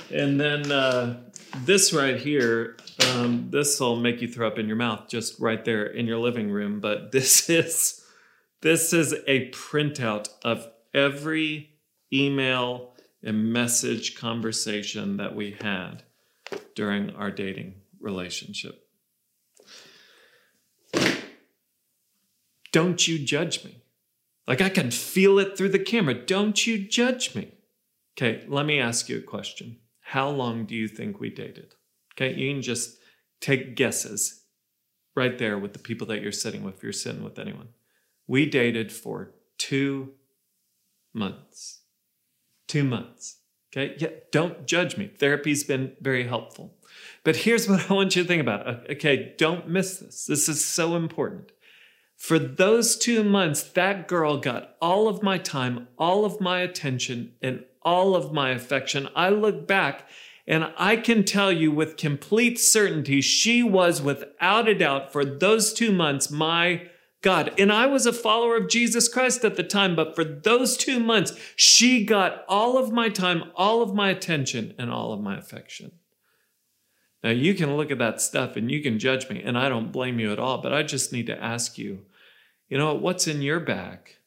And 0.09 0.39
then 0.39 0.71
uh, 0.71 1.17
this 1.65 1.93
right 1.93 2.17
here, 2.17 2.77
um, 3.13 3.49
this 3.49 3.79
will 3.79 3.95
make 3.95 4.21
you 4.21 4.27
throw 4.27 4.47
up 4.47 4.57
in 4.57 4.67
your 4.67 4.75
mouth 4.75 5.07
just 5.07 5.39
right 5.39 5.63
there 5.63 5.85
in 5.85 6.05
your 6.05 6.17
living 6.17 6.49
room. 6.49 6.79
But 6.79 7.11
this 7.11 7.49
is 7.49 8.03
this 8.61 8.91
is 8.93 9.13
a 9.27 9.49
printout 9.51 10.29
of 10.43 10.67
every 10.93 11.71
email 12.11 12.93
and 13.23 13.51
message 13.51 14.15
conversation 14.15 15.17
that 15.17 15.35
we 15.35 15.57
had 15.61 16.03
during 16.75 17.11
our 17.15 17.31
dating 17.31 17.75
relationship. 17.99 18.83
Don't 22.71 23.07
you 23.07 23.19
judge 23.19 23.63
me. 23.63 23.83
Like 24.47 24.61
I 24.61 24.69
can 24.69 24.91
feel 24.91 25.39
it 25.39 25.57
through 25.57 25.69
the 25.69 25.79
camera. 25.79 26.13
Don't 26.13 26.65
you 26.65 26.77
judge 26.79 27.35
me. 27.35 27.51
Okay, 28.17 28.45
let 28.47 28.65
me 28.65 28.79
ask 28.79 29.09
you 29.09 29.17
a 29.17 29.21
question. 29.21 29.77
How 30.11 30.29
long 30.29 30.63
do 30.63 30.73
you 30.73 30.87
think 30.87 31.19
we 31.19 31.29
dated? 31.29 31.75
Okay, 32.13 32.33
you 32.33 32.53
can 32.53 32.61
just 32.61 32.97
take 33.41 33.75
guesses 33.75 34.43
right 35.17 35.37
there 35.37 35.57
with 35.57 35.73
the 35.73 35.79
people 35.79 36.07
that 36.07 36.21
you're 36.21 36.31
sitting 36.31 36.63
with, 36.63 36.75
if 36.75 36.83
you're 36.83 36.93
sitting 36.93 37.25
with 37.25 37.37
anyone. 37.37 37.67
We 38.25 38.45
dated 38.45 38.89
for 38.93 39.33
two 39.57 40.13
months. 41.13 41.81
Two 42.69 42.85
months. 42.85 43.39
Okay, 43.69 43.95
yeah, 43.99 44.11
don't 44.31 44.65
judge 44.65 44.95
me. 44.95 45.07
Therapy's 45.07 45.65
been 45.65 45.91
very 45.99 46.25
helpful. 46.25 46.73
But 47.25 47.35
here's 47.35 47.67
what 47.67 47.91
I 47.91 47.93
want 47.93 48.15
you 48.15 48.21
to 48.21 48.27
think 48.29 48.41
about. 48.41 48.89
Okay, 48.89 49.35
don't 49.37 49.67
miss 49.67 49.97
this. 49.97 50.25
This 50.25 50.47
is 50.47 50.63
so 50.63 50.95
important. 50.95 51.51
For 52.15 52.39
those 52.39 52.95
two 52.95 53.25
months, 53.25 53.61
that 53.61 54.07
girl 54.07 54.37
got 54.37 54.77
all 54.81 55.09
of 55.09 55.21
my 55.21 55.37
time, 55.37 55.89
all 55.97 56.23
of 56.23 56.39
my 56.39 56.61
attention, 56.61 57.33
and 57.41 57.65
all 57.87 58.17
of 58.17 58.33
my 58.33 58.49
affection. 58.49 59.07
I 59.15 59.29
look 59.29 59.65
back 59.65 60.09
and 60.45 60.73
I 60.77 60.97
can 60.97 61.23
tell 61.23 61.53
you 61.53 61.71
with 61.71 61.95
complete 61.95 62.59
certainty, 62.59 63.21
she 63.21 63.63
was 63.63 64.01
without 64.01 64.67
a 64.67 64.77
doubt 64.77 65.13
for 65.13 65.23
those 65.23 65.73
two 65.73 65.93
months 65.93 66.29
my 66.29 66.89
God. 67.21 67.53
And 67.57 67.71
I 67.71 67.85
was 67.85 68.05
a 68.05 68.11
follower 68.11 68.57
of 68.57 68.67
Jesus 68.67 69.07
Christ 69.07 69.45
at 69.45 69.55
the 69.55 69.63
time, 69.63 69.95
but 69.95 70.15
for 70.15 70.25
those 70.25 70.75
two 70.75 70.99
months, 70.99 71.31
she 71.55 72.03
got 72.03 72.43
all 72.49 72.77
of 72.77 72.91
my 72.91 73.07
time, 73.07 73.51
all 73.55 73.81
of 73.81 73.95
my 73.95 74.09
attention, 74.09 74.75
and 74.77 74.91
all 74.91 75.13
of 75.13 75.21
my 75.21 75.37
affection. 75.37 75.93
Now, 77.23 77.31
you 77.31 77.53
can 77.53 77.77
look 77.77 77.89
at 77.89 77.99
that 77.99 78.19
stuff 78.21 78.57
and 78.57 78.69
you 78.69 78.81
can 78.81 78.99
judge 78.99 79.29
me, 79.29 79.41
and 79.41 79.57
I 79.57 79.69
don't 79.69 79.93
blame 79.93 80.19
you 80.19 80.33
at 80.33 80.39
all, 80.39 80.61
but 80.61 80.73
I 80.73 80.83
just 80.83 81.13
need 81.13 81.27
to 81.27 81.41
ask 81.41 81.77
you, 81.77 82.05
you 82.67 82.77
know, 82.77 82.93
what's 82.93 83.27
in 83.27 83.41
your 83.41 83.61
bag? 83.61 84.17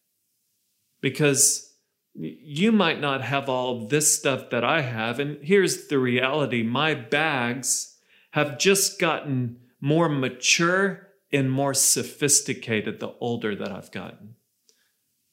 Because 1.03 1.70
you 2.15 2.73
might 2.73 3.01
not 3.01 3.23
have 3.23 3.49
all 3.49 3.87
this 3.87 4.17
stuff 4.17 4.51
that 4.51 4.65
I 4.65 4.83
have. 4.83 5.19
And 5.19 5.39
here's 5.43 5.87
the 5.89 5.99
reality 5.99 6.63
my 6.63 6.95
bags 6.95 7.97
have 8.33 8.59
just 8.59 8.99
gotten 8.99 9.59
more 9.81 10.09
mature 10.09 11.09
and 11.33 11.51
more 11.51 11.75
sophisticated 11.75 13.01
the 13.01 13.15
older 13.21 13.55
that 13.55 13.71
I've 13.71 13.93
gotten. 13.93 14.35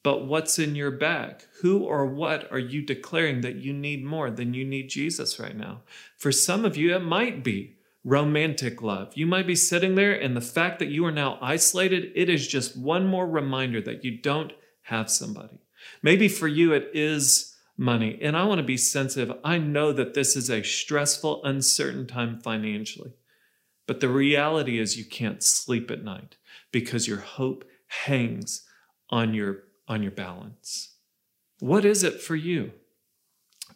But 0.04 0.26
what's 0.26 0.58
in 0.58 0.76
your 0.76 0.92
bag? 0.92 1.42
Who 1.60 1.84
or 1.84 2.06
what 2.06 2.50
are 2.52 2.58
you 2.58 2.82
declaring 2.82 3.40
that 3.40 3.56
you 3.56 3.72
need 3.72 4.04
more 4.04 4.30
than 4.30 4.54
you 4.54 4.64
need 4.64 4.88
Jesus 4.88 5.40
right 5.40 5.56
now? 5.56 5.82
For 6.16 6.30
some 6.30 6.64
of 6.64 6.76
you, 6.76 6.94
it 6.94 7.02
might 7.02 7.42
be 7.42 7.76
romantic 8.04 8.80
love. 8.80 9.16
You 9.16 9.26
might 9.26 9.46
be 9.46 9.56
sitting 9.56 9.96
there, 9.96 10.12
and 10.12 10.36
the 10.36 10.40
fact 10.40 10.78
that 10.78 10.88
you 10.88 11.04
are 11.04 11.12
now 11.12 11.36
isolated, 11.42 12.12
it 12.14 12.28
is 12.28 12.46
just 12.46 12.76
one 12.76 13.06
more 13.06 13.26
reminder 13.26 13.82
that 13.82 14.04
you 14.04 14.16
don't 14.16 14.52
have 14.82 15.10
somebody. 15.10 15.58
Maybe 16.02 16.28
for 16.28 16.48
you, 16.48 16.72
it 16.72 16.90
is 16.94 17.56
money. 17.76 18.18
And 18.20 18.36
I 18.36 18.44
want 18.44 18.58
to 18.58 18.64
be 18.64 18.76
sensitive. 18.76 19.36
I 19.44 19.58
know 19.58 19.92
that 19.92 20.14
this 20.14 20.36
is 20.36 20.50
a 20.50 20.62
stressful, 20.62 21.44
uncertain 21.44 22.06
time 22.06 22.40
financially. 22.40 23.12
But 23.86 24.00
the 24.00 24.08
reality 24.08 24.78
is 24.78 24.98
you 24.98 25.04
can't 25.04 25.42
sleep 25.42 25.90
at 25.90 26.04
night 26.04 26.36
because 26.72 27.08
your 27.08 27.20
hope 27.20 27.64
hangs 27.86 28.66
on 29.08 29.32
your, 29.32 29.64
on 29.86 30.02
your 30.02 30.12
balance. 30.12 30.94
What 31.60 31.84
is 31.84 32.02
it 32.02 32.20
for 32.20 32.36
you? 32.36 32.72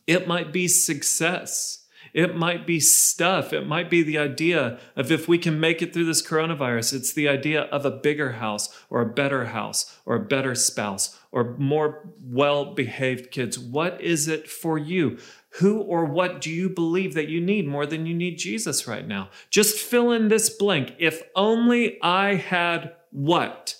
It 0.06 0.28
might 0.28 0.52
be 0.52 0.68
success. 0.68 1.82
It 2.12 2.37
might 2.37 2.66
be 2.66 2.79
stuff. 2.79 3.53
It 3.53 3.66
might 3.66 3.88
be 3.88 4.03
the 4.03 4.18
idea 4.18 4.79
of 4.96 5.11
if 5.11 5.29
we 5.29 5.38
can 5.38 5.59
make 5.59 5.81
it 5.81 5.94
through 5.94 6.05
this 6.05 6.27
coronavirus, 6.27 6.92
it's 6.92 7.12
the 7.12 7.29
idea 7.29 7.62
of 7.62 7.87
a 7.87 7.90
bigger 7.90 8.33
house 8.33 8.68
or 8.90 9.01
a 9.01 9.07
better 9.07 9.46
house 9.46 9.98
or 10.05 10.16
a 10.16 10.25
better 10.25 10.55
spouse 10.55 11.18
or 11.31 11.57
more 11.59 12.12
well 12.22 12.75
behaved 12.75 13.31
kids. 13.31 13.59
What 13.59 14.01
is 14.01 14.29
it 14.29 14.48
for 14.48 14.77
you? 14.77 15.18
Who 15.57 15.81
or 15.81 16.05
what 16.05 16.40
do 16.40 16.51
you 16.51 16.68
believe 16.68 17.14
that 17.14 17.29
you 17.29 17.40
need 17.40 17.66
more 17.66 17.87
than 17.87 18.07
you 18.07 18.14
need 18.14 18.37
Jesus 18.37 18.87
right 18.87 19.07
now? 19.07 19.31
Just 19.51 19.79
fill 19.79 20.12
in 20.12 20.29
this 20.29 20.51
blank. 20.51 20.94
If 20.98 21.22
only 21.35 21.98
I 22.03 22.35
had 22.35 22.94
what, 23.11 23.77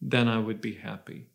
then 0.00 0.28
I 0.28 0.38
would 0.38 0.60
be 0.60 0.74
happy. 0.74 1.31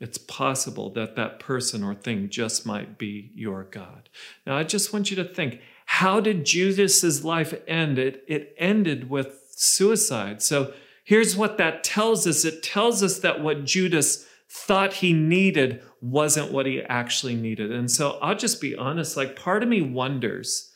It's 0.00 0.18
possible 0.18 0.90
that 0.94 1.14
that 1.16 1.38
person 1.38 1.84
or 1.84 1.94
thing 1.94 2.30
just 2.30 2.64
might 2.64 2.96
be 2.96 3.30
your 3.34 3.64
God. 3.64 4.08
Now, 4.46 4.56
I 4.56 4.64
just 4.64 4.92
want 4.92 5.10
you 5.10 5.16
to 5.16 5.24
think 5.24 5.60
how 5.84 6.20
did 6.20 6.46
Judas's 6.46 7.24
life 7.24 7.52
end? 7.66 7.98
It, 7.98 8.24
it 8.26 8.54
ended 8.56 9.10
with 9.10 9.36
suicide. 9.50 10.40
So 10.40 10.72
here's 11.04 11.36
what 11.36 11.58
that 11.58 11.84
tells 11.84 12.26
us 12.26 12.44
it 12.44 12.62
tells 12.62 13.02
us 13.02 13.18
that 13.18 13.42
what 13.42 13.64
Judas 13.64 14.26
thought 14.48 14.94
he 14.94 15.12
needed 15.12 15.82
wasn't 16.00 16.50
what 16.50 16.66
he 16.66 16.80
actually 16.82 17.34
needed. 17.34 17.70
And 17.70 17.90
so 17.90 18.18
I'll 18.22 18.36
just 18.36 18.60
be 18.60 18.74
honest 18.74 19.16
like, 19.16 19.36
part 19.36 19.62
of 19.62 19.68
me 19.68 19.82
wonders 19.82 20.69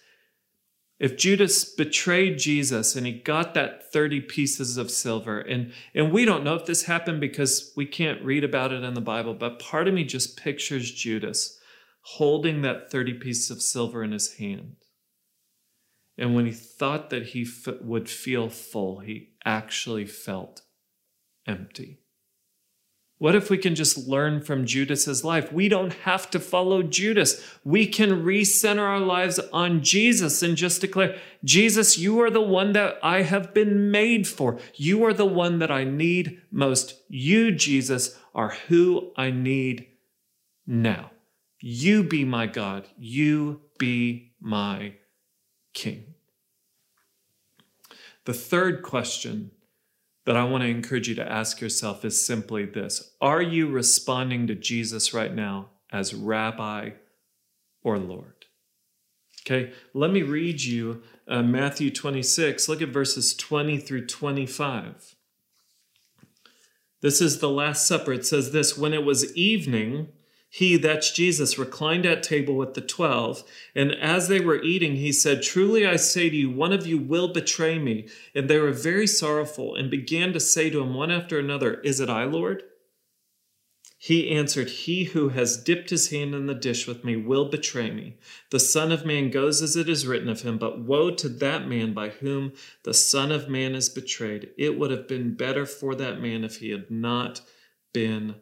if 0.98 1.16
Judas 1.16 1.64
betrayed 1.64 2.38
Jesus 2.38 2.94
and 2.94 3.06
he 3.06 3.12
got 3.12 3.54
that 3.54 3.92
30 3.92 4.20
pieces 4.22 4.76
of 4.76 4.90
silver, 4.90 5.40
and, 5.40 5.72
and 5.94 6.12
we 6.12 6.24
don't 6.24 6.44
know 6.44 6.54
if 6.54 6.66
this 6.66 6.84
happened 6.84 7.20
because 7.20 7.72
we 7.76 7.84
can't 7.84 8.22
read 8.22 8.44
about 8.44 8.72
it 8.72 8.84
in 8.84 8.94
the 8.94 9.00
Bible, 9.00 9.34
but 9.34 9.58
part 9.58 9.88
of 9.88 9.94
me 9.94 10.04
just 10.04 10.36
pictures 10.36 10.92
Judas 10.92 11.58
holding 12.02 12.62
that 12.62 12.90
30 12.90 13.14
pieces 13.14 13.50
of 13.50 13.62
silver 13.62 14.04
in 14.04 14.12
his 14.12 14.34
hand. 14.34 14.76
And 16.16 16.34
when 16.34 16.46
he 16.46 16.52
thought 16.52 17.10
that 17.10 17.28
he 17.28 17.42
f- 17.42 17.80
would 17.80 18.08
feel 18.08 18.48
full, 18.48 19.00
he 19.00 19.30
actually 19.44 20.06
felt 20.06 20.62
empty. 21.46 22.03
What 23.18 23.36
if 23.36 23.48
we 23.48 23.58
can 23.58 23.74
just 23.76 24.08
learn 24.08 24.42
from 24.42 24.66
Judas's 24.66 25.24
life? 25.24 25.52
We 25.52 25.68
don't 25.68 25.92
have 25.92 26.28
to 26.30 26.40
follow 26.40 26.82
Judas. 26.82 27.42
We 27.62 27.86
can 27.86 28.24
recenter 28.24 28.80
our 28.80 28.98
lives 28.98 29.38
on 29.52 29.82
Jesus 29.82 30.42
and 30.42 30.56
just 30.56 30.80
declare, 30.80 31.16
Jesus, 31.44 31.96
you 31.96 32.20
are 32.20 32.30
the 32.30 32.40
one 32.40 32.72
that 32.72 32.98
I 33.02 33.22
have 33.22 33.54
been 33.54 33.90
made 33.92 34.26
for. 34.26 34.58
You 34.74 35.04
are 35.04 35.14
the 35.14 35.26
one 35.26 35.60
that 35.60 35.70
I 35.70 35.84
need 35.84 36.42
most. 36.50 37.00
You, 37.08 37.52
Jesus, 37.52 38.18
are 38.34 38.56
who 38.68 39.12
I 39.16 39.30
need 39.30 39.86
now. 40.66 41.12
You 41.60 42.02
be 42.02 42.24
my 42.24 42.46
God. 42.46 42.88
You 42.98 43.62
be 43.78 44.32
my 44.40 44.94
King. 45.72 46.14
The 48.24 48.34
third 48.34 48.82
question 48.82 49.52
that 50.26 50.36
I 50.36 50.44
want 50.44 50.62
to 50.62 50.68
encourage 50.68 51.08
you 51.08 51.14
to 51.16 51.32
ask 51.32 51.60
yourself 51.60 52.04
is 52.04 52.26
simply 52.26 52.64
this 52.64 53.12
Are 53.20 53.42
you 53.42 53.68
responding 53.68 54.46
to 54.46 54.54
Jesus 54.54 55.12
right 55.12 55.34
now 55.34 55.70
as 55.92 56.14
Rabbi 56.14 56.90
or 57.82 57.98
Lord? 57.98 58.46
Okay, 59.46 59.72
let 59.92 60.10
me 60.10 60.22
read 60.22 60.62
you 60.62 61.02
uh, 61.28 61.42
Matthew 61.42 61.90
26. 61.90 62.68
Look 62.68 62.80
at 62.80 62.88
verses 62.88 63.34
20 63.34 63.78
through 63.78 64.06
25. 64.06 65.16
This 67.02 67.20
is 67.20 67.40
the 67.40 67.50
Last 67.50 67.86
Supper. 67.86 68.14
It 68.14 68.24
says 68.24 68.52
this 68.52 68.78
When 68.78 68.94
it 68.94 69.04
was 69.04 69.36
evening, 69.36 70.08
He, 70.56 70.76
that's 70.76 71.10
Jesus, 71.10 71.58
reclined 71.58 72.06
at 72.06 72.22
table 72.22 72.54
with 72.54 72.74
the 72.74 72.80
twelve, 72.80 73.42
and 73.74 73.92
as 73.92 74.28
they 74.28 74.38
were 74.38 74.62
eating, 74.62 74.94
he 74.94 75.10
said, 75.10 75.42
Truly 75.42 75.84
I 75.84 75.96
say 75.96 76.30
to 76.30 76.36
you, 76.36 76.48
one 76.48 76.72
of 76.72 76.86
you 76.86 76.96
will 76.96 77.32
betray 77.32 77.76
me. 77.76 78.06
And 78.36 78.48
they 78.48 78.60
were 78.60 78.70
very 78.70 79.08
sorrowful, 79.08 79.74
and 79.74 79.90
began 79.90 80.32
to 80.32 80.38
say 80.38 80.70
to 80.70 80.80
him 80.80 80.94
one 80.94 81.10
after 81.10 81.40
another, 81.40 81.80
Is 81.80 81.98
it 81.98 82.08
I, 82.08 82.22
Lord? 82.22 82.62
He 83.98 84.30
answered, 84.30 84.68
He 84.68 85.06
who 85.06 85.30
has 85.30 85.60
dipped 85.60 85.90
his 85.90 86.10
hand 86.10 86.36
in 86.36 86.46
the 86.46 86.54
dish 86.54 86.86
with 86.86 87.04
me 87.04 87.16
will 87.16 87.46
betray 87.48 87.90
me. 87.90 88.18
The 88.50 88.60
Son 88.60 88.92
of 88.92 89.04
Man 89.04 89.30
goes 89.30 89.60
as 89.60 89.74
it 89.74 89.88
is 89.88 90.06
written 90.06 90.28
of 90.28 90.42
him, 90.42 90.58
but 90.58 90.78
woe 90.78 91.10
to 91.16 91.28
that 91.28 91.66
man 91.66 91.94
by 91.94 92.10
whom 92.10 92.52
the 92.84 92.94
Son 92.94 93.32
of 93.32 93.48
Man 93.48 93.74
is 93.74 93.88
betrayed. 93.88 94.50
It 94.56 94.78
would 94.78 94.92
have 94.92 95.08
been 95.08 95.34
better 95.34 95.66
for 95.66 95.96
that 95.96 96.20
man 96.20 96.44
if 96.44 96.58
he 96.58 96.70
had 96.70 96.92
not 96.92 97.40
been 97.92 98.36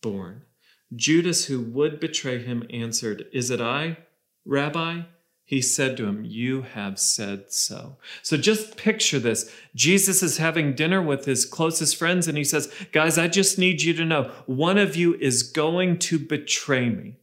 born. 0.00 0.44
Judas, 0.94 1.46
who 1.46 1.60
would 1.60 2.00
betray 2.00 2.42
him, 2.42 2.66
answered, 2.70 3.26
Is 3.32 3.50
it 3.50 3.60
I, 3.60 3.98
Rabbi? 4.44 5.02
He 5.44 5.62
said 5.62 5.96
to 5.96 6.06
him, 6.06 6.24
You 6.24 6.62
have 6.62 6.98
said 6.98 7.52
so. 7.52 7.96
So 8.22 8.36
just 8.36 8.76
picture 8.76 9.18
this. 9.18 9.52
Jesus 9.74 10.22
is 10.22 10.36
having 10.36 10.74
dinner 10.74 11.02
with 11.02 11.24
his 11.24 11.44
closest 11.44 11.96
friends, 11.96 12.28
and 12.28 12.38
he 12.38 12.44
says, 12.44 12.72
Guys, 12.92 13.18
I 13.18 13.26
just 13.26 13.58
need 13.58 13.82
you 13.82 13.92
to 13.94 14.04
know 14.04 14.30
one 14.46 14.78
of 14.78 14.94
you 14.94 15.14
is 15.16 15.42
going 15.42 15.98
to 15.98 16.18
betray 16.18 16.88
me. 16.88 17.16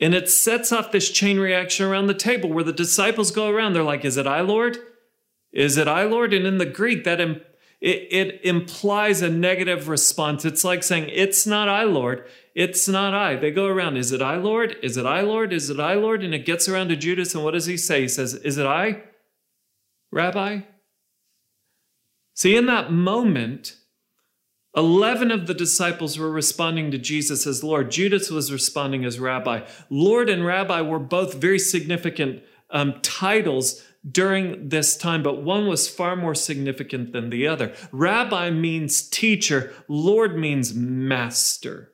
And 0.00 0.14
it 0.14 0.28
sets 0.28 0.70
off 0.70 0.92
this 0.92 1.10
chain 1.10 1.40
reaction 1.40 1.86
around 1.86 2.08
the 2.08 2.14
table 2.14 2.52
where 2.52 2.62
the 2.62 2.74
disciples 2.74 3.30
go 3.30 3.48
around. 3.48 3.72
They're 3.72 3.82
like, 3.82 4.04
Is 4.04 4.18
it 4.18 4.26
I, 4.26 4.42
Lord? 4.42 4.78
Is 5.50 5.78
it 5.78 5.88
I, 5.88 6.04
Lord? 6.04 6.34
And 6.34 6.46
in 6.46 6.58
the 6.58 6.66
Greek, 6.66 7.04
that 7.04 7.20
it, 7.80 8.08
it 8.10 8.40
implies 8.44 9.22
a 9.22 9.28
negative 9.28 9.88
response. 9.88 10.44
It's 10.44 10.64
like 10.64 10.82
saying, 10.82 11.10
It's 11.12 11.46
not 11.46 11.68
I, 11.68 11.84
Lord. 11.84 12.26
It's 12.54 12.88
not 12.88 13.14
I. 13.14 13.36
They 13.36 13.52
go 13.52 13.66
around, 13.66 13.96
Is 13.96 14.10
it 14.10 14.20
I, 14.20 14.36
Lord? 14.36 14.76
Is 14.82 14.96
it 14.96 15.06
I, 15.06 15.20
Lord? 15.20 15.52
Is 15.52 15.70
it 15.70 15.78
I, 15.78 15.94
Lord? 15.94 16.24
And 16.24 16.34
it 16.34 16.44
gets 16.44 16.68
around 16.68 16.88
to 16.88 16.96
Judas, 16.96 17.34
and 17.34 17.44
what 17.44 17.52
does 17.52 17.66
he 17.66 17.76
say? 17.76 18.02
He 18.02 18.08
says, 18.08 18.34
Is 18.34 18.58
it 18.58 18.66
I, 18.66 19.02
Rabbi? 20.10 20.60
See, 22.34 22.56
in 22.56 22.66
that 22.66 22.92
moment, 22.92 23.76
11 24.76 25.30
of 25.30 25.46
the 25.46 25.54
disciples 25.54 26.18
were 26.18 26.30
responding 26.30 26.90
to 26.90 26.98
Jesus 26.98 27.46
as 27.46 27.64
Lord. 27.64 27.90
Judas 27.90 28.30
was 28.30 28.52
responding 28.52 29.04
as 29.04 29.18
Rabbi. 29.18 29.66
Lord 29.90 30.28
and 30.28 30.44
Rabbi 30.44 30.80
were 30.80 30.98
both 30.98 31.34
very 31.34 31.58
significant 31.58 32.42
um, 32.70 33.00
titles 33.02 33.84
during 34.08 34.68
this 34.68 34.96
time, 34.96 35.22
but 35.22 35.42
one 35.42 35.66
was 35.66 35.88
far 35.88 36.16
more 36.16 36.34
significant 36.34 37.12
than 37.12 37.30
the 37.30 37.46
other. 37.46 37.74
Rabbi 37.92 38.50
means 38.50 39.02
teacher, 39.02 39.72
Lord 39.88 40.36
means 40.36 40.74
master. 40.74 41.92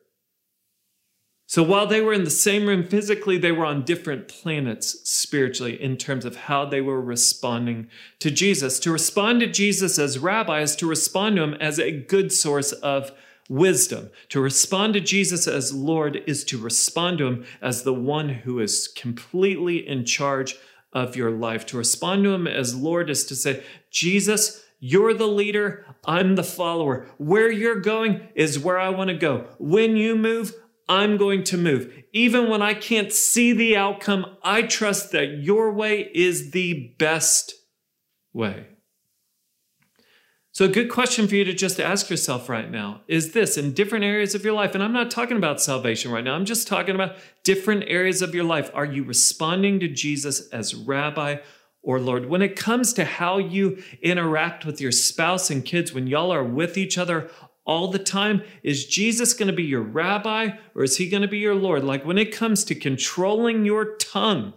So 1.46 1.62
while 1.62 1.86
they 1.86 2.00
were 2.00 2.12
in 2.12 2.24
the 2.24 2.30
same 2.30 2.66
room 2.66 2.84
physically, 2.84 3.38
they 3.38 3.52
were 3.52 3.66
on 3.66 3.84
different 3.84 4.28
planets 4.28 5.08
spiritually 5.08 5.80
in 5.80 5.96
terms 5.96 6.24
of 6.24 6.36
how 6.36 6.64
they 6.64 6.80
were 6.80 7.00
responding 7.00 7.88
to 8.18 8.30
Jesus. 8.30 8.80
To 8.80 8.90
respond 8.90 9.40
to 9.40 9.46
Jesus 9.46 9.98
as 9.98 10.18
rabbi 10.18 10.62
is 10.62 10.74
to 10.76 10.88
respond 10.88 11.36
to 11.36 11.42
him 11.42 11.54
as 11.54 11.78
a 11.78 11.92
good 11.92 12.32
source 12.32 12.72
of 12.72 13.12
wisdom. 13.48 14.10
To 14.30 14.40
respond 14.40 14.94
to 14.94 15.00
Jesus 15.00 15.46
as 15.46 15.72
Lord 15.72 16.22
is 16.26 16.44
to 16.44 16.58
respond 16.58 17.18
to 17.18 17.26
him 17.26 17.44
as 17.60 17.82
the 17.82 17.94
one 17.94 18.30
who 18.30 18.58
is 18.58 18.88
completely 18.88 19.86
in 19.86 20.04
charge 20.04 20.56
of 20.94 21.16
your 21.16 21.30
life. 21.30 21.66
To 21.66 21.76
respond 21.76 22.24
to 22.24 22.32
Him 22.32 22.46
as 22.46 22.74
Lord 22.74 23.10
is 23.10 23.24
to 23.26 23.36
say, 23.36 23.64
Jesus, 23.90 24.64
you're 24.78 25.14
the 25.14 25.26
leader, 25.26 25.84
I'm 26.06 26.36
the 26.36 26.44
follower. 26.44 27.08
Where 27.18 27.50
you're 27.50 27.80
going 27.80 28.28
is 28.34 28.58
where 28.58 28.78
I 28.78 28.90
want 28.90 29.08
to 29.08 29.16
go. 29.16 29.48
When 29.58 29.96
you 29.96 30.14
move, 30.14 30.54
I'm 30.88 31.16
going 31.16 31.44
to 31.44 31.56
move. 31.56 31.92
Even 32.12 32.48
when 32.48 32.62
I 32.62 32.74
can't 32.74 33.12
see 33.12 33.52
the 33.52 33.76
outcome, 33.76 34.36
I 34.42 34.62
trust 34.62 35.12
that 35.12 35.38
your 35.38 35.72
way 35.72 36.10
is 36.14 36.50
the 36.50 36.94
best 36.98 37.54
way. 38.32 38.66
So, 40.54 40.66
a 40.66 40.68
good 40.68 40.88
question 40.88 41.26
for 41.26 41.34
you 41.34 41.42
to 41.42 41.52
just 41.52 41.80
ask 41.80 42.08
yourself 42.08 42.48
right 42.48 42.70
now 42.70 43.00
is 43.08 43.32
this 43.32 43.58
in 43.58 43.74
different 43.74 44.04
areas 44.04 44.36
of 44.36 44.44
your 44.44 44.52
life, 44.52 44.72
and 44.76 44.84
I'm 44.84 44.92
not 44.92 45.10
talking 45.10 45.36
about 45.36 45.60
salvation 45.60 46.12
right 46.12 46.22
now, 46.22 46.36
I'm 46.36 46.44
just 46.44 46.68
talking 46.68 46.94
about 46.94 47.16
different 47.42 47.86
areas 47.88 48.22
of 48.22 48.36
your 48.36 48.44
life. 48.44 48.70
Are 48.72 48.84
you 48.84 49.02
responding 49.02 49.80
to 49.80 49.88
Jesus 49.88 50.48
as 50.50 50.76
rabbi 50.76 51.38
or 51.82 51.98
Lord? 51.98 52.26
When 52.26 52.40
it 52.40 52.54
comes 52.54 52.92
to 52.92 53.04
how 53.04 53.38
you 53.38 53.82
interact 54.00 54.64
with 54.64 54.80
your 54.80 54.92
spouse 54.92 55.50
and 55.50 55.64
kids, 55.64 55.92
when 55.92 56.06
y'all 56.06 56.32
are 56.32 56.44
with 56.44 56.78
each 56.78 56.98
other 56.98 57.28
all 57.66 57.88
the 57.88 57.98
time, 57.98 58.40
is 58.62 58.86
Jesus 58.86 59.34
going 59.34 59.48
to 59.48 59.52
be 59.52 59.64
your 59.64 59.82
rabbi 59.82 60.50
or 60.76 60.84
is 60.84 60.98
he 60.98 61.08
going 61.08 61.22
to 61.22 61.28
be 61.28 61.38
your 61.38 61.56
Lord? 61.56 61.82
Like 61.82 62.04
when 62.04 62.18
it 62.18 62.30
comes 62.30 62.62
to 62.66 62.76
controlling 62.76 63.64
your 63.64 63.96
tongue, 63.96 64.54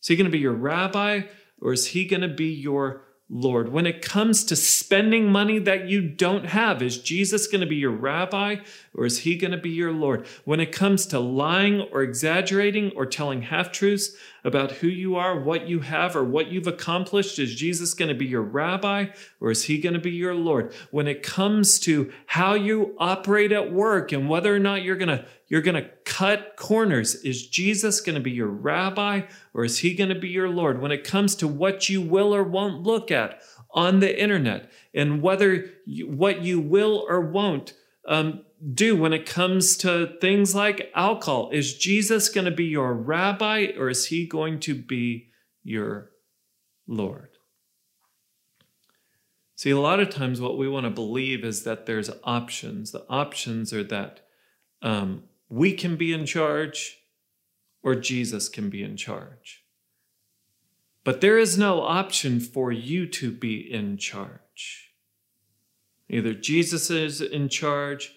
is 0.00 0.08
he 0.08 0.16
going 0.16 0.24
to 0.24 0.30
be 0.30 0.38
your 0.38 0.54
rabbi 0.54 1.24
or 1.60 1.74
is 1.74 1.88
he 1.88 2.06
going 2.06 2.22
to 2.22 2.28
be 2.28 2.48
your 2.48 3.02
Lord. 3.28 3.70
When 3.72 3.86
it 3.86 4.02
comes 4.02 4.44
to 4.44 4.56
spending 4.56 5.30
money 5.30 5.58
that 5.58 5.88
you 5.88 6.00
don't 6.00 6.46
have, 6.46 6.80
is 6.80 6.98
Jesus 6.98 7.48
going 7.48 7.60
to 7.60 7.66
be 7.66 7.76
your 7.76 7.90
rabbi 7.90 8.56
or 8.94 9.04
is 9.04 9.20
he 9.20 9.36
going 9.36 9.50
to 9.50 9.56
be 9.56 9.70
your 9.70 9.92
Lord? 9.92 10.26
When 10.44 10.60
it 10.60 10.70
comes 10.70 11.06
to 11.06 11.18
lying 11.18 11.80
or 11.92 12.02
exaggerating 12.02 12.92
or 12.94 13.04
telling 13.04 13.42
half 13.42 13.72
truths 13.72 14.14
about 14.46 14.70
who 14.70 14.86
you 14.86 15.16
are, 15.16 15.40
what 15.40 15.66
you 15.66 15.80
have, 15.80 16.14
or 16.14 16.22
what 16.22 16.46
you've 16.46 16.68
accomplished, 16.68 17.40
is 17.40 17.56
Jesus 17.56 17.94
going 17.94 18.08
to 18.08 18.14
be 18.14 18.24
your 18.24 18.42
rabbi 18.42 19.06
or 19.40 19.50
is 19.50 19.64
he 19.64 19.78
going 19.78 19.94
to 19.94 20.00
be 20.00 20.12
your 20.12 20.36
Lord? 20.36 20.72
When 20.92 21.08
it 21.08 21.24
comes 21.24 21.80
to 21.80 22.12
how 22.26 22.54
you 22.54 22.94
operate 22.98 23.50
at 23.50 23.72
work 23.72 24.12
and 24.12 24.28
whether 24.28 24.54
or 24.54 24.60
not 24.60 24.82
you're 24.82 24.96
going 24.96 25.08
to 25.08 25.26
you're 25.48 25.62
going 25.62 25.80
to 25.80 25.90
cut 26.04 26.54
corners. 26.56 27.16
Is 27.16 27.46
Jesus 27.46 28.00
going 28.00 28.16
to 28.16 28.20
be 28.20 28.32
your 28.32 28.48
rabbi 28.48 29.22
or 29.54 29.64
is 29.64 29.78
he 29.78 29.94
going 29.94 30.08
to 30.08 30.18
be 30.18 30.28
your 30.28 30.48
Lord? 30.48 30.80
When 30.80 30.90
it 30.90 31.04
comes 31.04 31.36
to 31.36 31.46
what 31.46 31.88
you 31.88 32.00
will 32.00 32.34
or 32.34 32.42
won't 32.42 32.82
look 32.82 33.10
at 33.10 33.40
on 33.72 34.00
the 34.00 34.20
internet 34.20 34.70
and 34.92 35.22
whether 35.22 35.70
you, 35.84 36.08
what 36.08 36.42
you 36.42 36.58
will 36.58 37.04
or 37.08 37.20
won't 37.20 37.74
um, 38.08 38.44
do 38.74 38.96
when 38.96 39.12
it 39.12 39.26
comes 39.26 39.76
to 39.78 40.16
things 40.20 40.54
like 40.54 40.90
alcohol, 40.94 41.50
is 41.52 41.76
Jesus 41.76 42.28
going 42.28 42.46
to 42.46 42.50
be 42.50 42.64
your 42.64 42.94
rabbi 42.94 43.68
or 43.78 43.88
is 43.88 44.06
he 44.06 44.26
going 44.26 44.60
to 44.60 44.74
be 44.74 45.30
your 45.62 46.10
Lord? 46.86 47.30
See, 49.56 49.70
a 49.70 49.80
lot 49.80 50.00
of 50.00 50.10
times 50.10 50.40
what 50.40 50.58
we 50.58 50.68
want 50.68 50.84
to 50.84 50.90
believe 50.90 51.44
is 51.44 51.64
that 51.64 51.86
there's 51.86 52.10
options. 52.24 52.92
The 52.92 53.06
options 53.08 53.72
are 53.72 53.84
that 53.84 54.20
um, 54.82 55.24
we 55.48 55.72
can 55.72 55.96
be 55.96 56.12
in 56.12 56.26
charge 56.26 56.98
or 57.82 57.94
Jesus 57.94 58.48
can 58.48 58.68
be 58.68 58.82
in 58.82 58.96
charge. 58.96 59.64
But 61.04 61.20
there 61.20 61.38
is 61.38 61.56
no 61.56 61.82
option 61.82 62.40
for 62.40 62.72
you 62.72 63.06
to 63.06 63.30
be 63.30 63.60
in 63.60 63.96
charge. 63.96 64.92
Either 66.08 66.34
Jesus 66.34 66.90
is 66.90 67.20
in 67.20 67.48
charge 67.48 68.15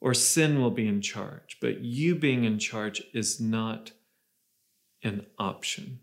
or 0.00 0.14
sin 0.14 0.60
will 0.60 0.70
be 0.70 0.88
in 0.88 1.00
charge. 1.00 1.58
But 1.60 1.80
you 1.80 2.14
being 2.14 2.44
in 2.44 2.58
charge 2.58 3.02
is 3.12 3.40
not 3.40 3.92
an 5.02 5.26
option. 5.38 6.00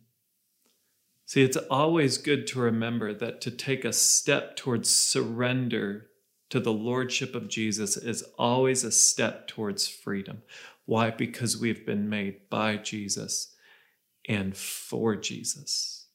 See, 1.25 1.43
it's 1.43 1.57
always 1.57 2.17
good 2.17 2.47
to 2.47 2.59
remember 2.59 3.13
that 3.13 3.41
to 3.41 3.51
take 3.51 3.83
a 3.83 3.91
step 3.91 4.55
towards 4.55 4.89
surrender 4.89 6.07
to 6.49 6.59
the 6.59 6.71
Lordship 6.71 7.35
of 7.35 7.49
Jesus 7.49 7.97
is 7.97 8.23
always 8.39 8.83
a 8.83 8.91
step 8.91 9.47
towards 9.47 9.87
freedom. 9.87 10.43
Why? 10.85 11.11
Because 11.11 11.57
we've 11.57 11.85
been 11.85 12.07
made 12.07 12.49
by 12.49 12.77
Jesus 12.77 13.53
and 14.27 14.55
for 14.55 15.15
Jesus. 15.17 16.05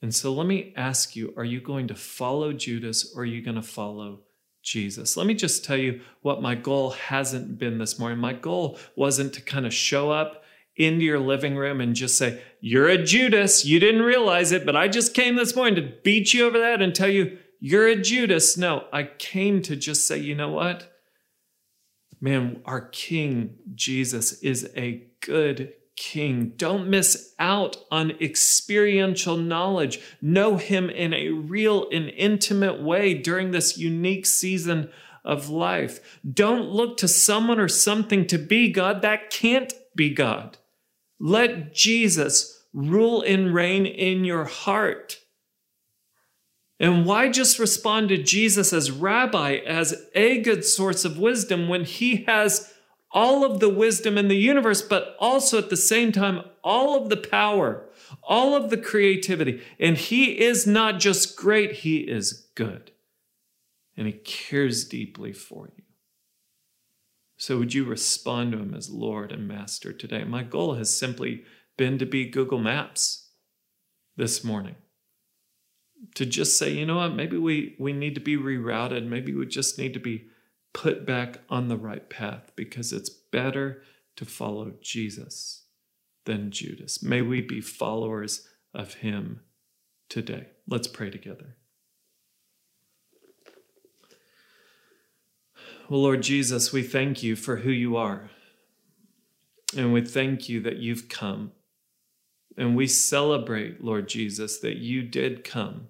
And 0.00 0.14
so 0.14 0.32
let 0.32 0.46
me 0.46 0.72
ask 0.76 1.14
you 1.14 1.34
are 1.36 1.44
you 1.44 1.60
going 1.60 1.88
to 1.88 1.94
follow 1.94 2.52
Judas 2.52 3.12
or 3.14 3.22
are 3.22 3.26
you 3.26 3.42
going 3.42 3.56
to 3.56 3.62
follow 3.62 4.20
Jesus? 4.68 5.16
Let 5.16 5.26
me 5.26 5.34
just 5.34 5.64
tell 5.64 5.76
you 5.76 6.00
what 6.22 6.42
my 6.42 6.54
goal 6.54 6.90
hasn't 6.90 7.58
been 7.58 7.78
this 7.78 7.98
morning. 7.98 8.18
My 8.18 8.34
goal 8.34 8.78
wasn't 8.96 9.32
to 9.34 9.40
kind 9.40 9.66
of 9.66 9.72
show 9.72 10.10
up 10.10 10.44
into 10.76 11.04
your 11.04 11.18
living 11.18 11.56
room 11.56 11.80
and 11.80 11.94
just 11.94 12.16
say, 12.16 12.42
You're 12.60 12.88
a 12.88 13.02
Judas. 13.02 13.64
You 13.64 13.80
didn't 13.80 14.02
realize 14.02 14.52
it, 14.52 14.64
but 14.64 14.76
I 14.76 14.88
just 14.88 15.14
came 15.14 15.36
this 15.36 15.56
morning 15.56 15.74
to 15.76 15.92
beat 16.04 16.34
you 16.34 16.46
over 16.46 16.58
that 16.58 16.82
and 16.82 16.94
tell 16.94 17.08
you 17.08 17.38
you're 17.60 17.88
a 17.88 17.96
Judas. 17.96 18.56
No, 18.56 18.84
I 18.92 19.04
came 19.04 19.62
to 19.62 19.76
just 19.76 20.06
say, 20.06 20.18
you 20.18 20.34
know 20.34 20.50
what? 20.50 20.92
Man, 22.20 22.62
our 22.64 22.80
King 22.80 23.56
Jesus 23.74 24.40
is 24.42 24.70
a 24.76 25.06
good 25.20 25.72
King. 25.98 26.52
Don't 26.56 26.88
miss 26.88 27.34
out 27.40 27.76
on 27.90 28.12
experiential 28.20 29.36
knowledge. 29.36 30.00
Know 30.22 30.56
Him 30.56 30.88
in 30.88 31.12
a 31.12 31.30
real 31.30 31.88
and 31.90 32.08
intimate 32.10 32.80
way 32.80 33.14
during 33.14 33.50
this 33.50 33.76
unique 33.76 34.24
season 34.24 34.90
of 35.24 35.50
life. 35.50 36.20
Don't 36.32 36.70
look 36.70 36.96
to 36.98 37.08
someone 37.08 37.58
or 37.58 37.68
something 37.68 38.26
to 38.28 38.38
be 38.38 38.70
God. 38.70 39.02
That 39.02 39.30
can't 39.30 39.74
be 39.96 40.14
God. 40.14 40.56
Let 41.18 41.74
Jesus 41.74 42.64
rule 42.72 43.20
and 43.22 43.52
reign 43.52 43.84
in 43.84 44.24
your 44.24 44.44
heart. 44.44 45.18
And 46.78 47.04
why 47.04 47.28
just 47.28 47.58
respond 47.58 48.08
to 48.10 48.22
Jesus 48.22 48.72
as 48.72 48.92
rabbi, 48.92 49.54
as 49.66 50.06
a 50.14 50.40
good 50.42 50.64
source 50.64 51.04
of 51.04 51.18
wisdom, 51.18 51.68
when 51.68 51.82
he 51.82 52.22
has 52.28 52.72
all 53.10 53.44
of 53.44 53.60
the 53.60 53.68
wisdom 53.68 54.18
in 54.18 54.28
the 54.28 54.36
universe, 54.36 54.82
but 54.82 55.16
also 55.18 55.58
at 55.58 55.70
the 55.70 55.76
same 55.76 56.12
time, 56.12 56.42
all 56.62 57.00
of 57.00 57.08
the 57.08 57.16
power, 57.16 57.88
all 58.22 58.54
of 58.54 58.70
the 58.70 58.76
creativity. 58.76 59.62
And 59.80 59.96
He 59.96 60.40
is 60.40 60.66
not 60.66 61.00
just 61.00 61.36
great, 61.36 61.72
He 61.72 61.98
is 61.98 62.48
good. 62.54 62.92
And 63.96 64.06
He 64.06 64.12
cares 64.12 64.86
deeply 64.86 65.32
for 65.32 65.70
you. 65.76 65.84
So, 67.36 67.58
would 67.58 67.72
you 67.72 67.84
respond 67.84 68.52
to 68.52 68.58
Him 68.58 68.74
as 68.74 68.90
Lord 68.90 69.32
and 69.32 69.48
Master 69.48 69.92
today? 69.92 70.24
My 70.24 70.42
goal 70.42 70.74
has 70.74 70.96
simply 70.96 71.44
been 71.76 71.98
to 71.98 72.06
be 72.06 72.28
Google 72.28 72.58
Maps 72.58 73.30
this 74.16 74.44
morning. 74.44 74.74
To 76.16 76.26
just 76.26 76.58
say, 76.58 76.72
you 76.72 76.86
know 76.86 76.96
what, 76.96 77.14
maybe 77.14 77.38
we, 77.38 77.74
we 77.78 77.92
need 77.92 78.14
to 78.16 78.20
be 78.20 78.36
rerouted. 78.36 79.06
Maybe 79.06 79.34
we 79.34 79.46
just 79.46 79.78
need 79.78 79.94
to 79.94 80.00
be 80.00 80.26
put 80.78 81.04
back 81.04 81.40
on 81.50 81.66
the 81.66 81.76
right 81.76 82.08
path 82.08 82.52
because 82.54 82.92
it's 82.92 83.10
better 83.10 83.82
to 84.14 84.24
follow 84.24 84.74
Jesus 84.80 85.64
than 86.24 86.52
Judas. 86.52 87.02
May 87.02 87.20
we 87.20 87.40
be 87.40 87.60
followers 87.60 88.46
of 88.72 88.94
him 88.94 89.40
today. 90.08 90.46
Let's 90.68 90.86
pray 90.86 91.10
together. 91.10 91.56
Well, 95.88 96.02
Lord 96.02 96.22
Jesus, 96.22 96.72
we 96.72 96.84
thank 96.84 97.24
you 97.24 97.34
for 97.34 97.56
who 97.56 97.72
you 97.72 97.96
are. 97.96 98.30
And 99.76 99.92
we 99.92 100.02
thank 100.02 100.48
you 100.48 100.60
that 100.60 100.76
you've 100.76 101.08
come. 101.08 101.50
And 102.56 102.76
we 102.76 102.86
celebrate, 102.86 103.82
Lord 103.82 104.08
Jesus, 104.08 104.60
that 104.60 104.76
you 104.76 105.02
did 105.02 105.42
come 105.42 105.88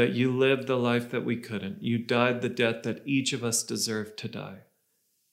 that 0.00 0.14
you 0.14 0.34
lived 0.34 0.66
the 0.66 0.78
life 0.78 1.10
that 1.10 1.26
we 1.26 1.36
couldn't. 1.36 1.82
You 1.82 1.98
died 1.98 2.40
the 2.40 2.48
death 2.48 2.84
that 2.84 3.02
each 3.04 3.34
of 3.34 3.44
us 3.44 3.62
deserved 3.62 4.16
to 4.20 4.28
die. 4.28 4.60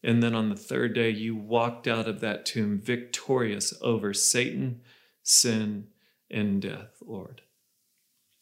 And 0.03 0.21
then 0.21 0.36
on 0.36 0.49
the 0.49 0.58
third 0.58 0.93
day, 0.93 1.10
you 1.10 1.38
walked 1.38 1.88
out 1.88 2.06
of 2.06 2.19
that 2.19 2.45
tomb 2.45 2.77
victorious 2.77 3.73
over 3.82 4.13
Satan, 4.13 4.82
sin, 5.23 5.88
and 6.30 6.62
death, 6.62 6.97
Lord. 6.99 7.43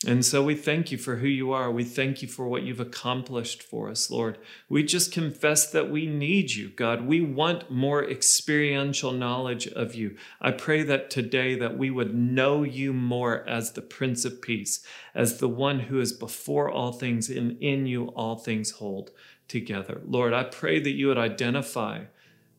And 0.08 0.24
so 0.24 0.44
we 0.44 0.56
thank 0.56 0.92
you 0.92 0.98
for 0.98 1.18
who 1.18 1.28
you 1.28 1.52
are. 1.52 1.72
We 1.72 1.84
thank 1.84 2.22
you 2.22 2.28
for 2.28 2.48
what 2.48 2.64
you've 2.64 2.80
accomplished 2.80 3.64
for 3.64 3.90
us, 3.90 4.12
Lord. 4.12 4.38
We 4.70 4.84
just 4.84 5.12
confess 5.12 5.72
that 5.72 5.90
we 5.90 6.06
need 6.06 6.52
you, 6.52 6.70
God. 6.70 7.08
We 7.08 7.22
want 7.22 7.72
more 7.72 8.04
experiential 8.04 9.12
knowledge 9.12 9.68
of 9.68 9.96
you. 9.96 10.16
I 10.40 10.52
pray 10.52 10.84
that 10.84 11.10
today 11.10 11.56
that 11.56 11.78
we 11.78 11.90
would 11.90 12.14
know 12.14 12.62
you 12.64 12.94
more 12.94 13.48
as 13.48 13.72
the 13.72 13.82
Prince 13.82 14.26
of 14.26 14.42
Peace, 14.42 14.86
as 15.16 15.40
the 15.40 15.50
one 15.50 15.82
who 15.82 16.00
is 16.00 16.14
before 16.14 16.70
all 16.70 16.92
things 16.92 17.30
and 17.30 17.58
in 17.62 17.88
you 17.88 18.08
all 18.10 18.38
things 18.38 18.72
hold 18.72 19.12
together. 19.48 20.02
Lord, 20.06 20.34
I 20.34 20.44
pray 20.44 20.80
that 20.80 20.92
you 20.92 21.08
would 21.08 21.18
identify 21.18 22.06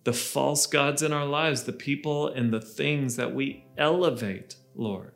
the 0.04 0.12
false 0.12 0.66
gods 0.66 1.02
in 1.02 1.12
our 1.12 1.26
lives, 1.26 1.64
the 1.64 1.72
people 1.72 2.28
and 2.28 2.52
the 2.52 2.60
things 2.60 3.16
that 3.16 3.34
we 3.34 3.66
elevate, 3.76 4.56
Lord 4.74 5.15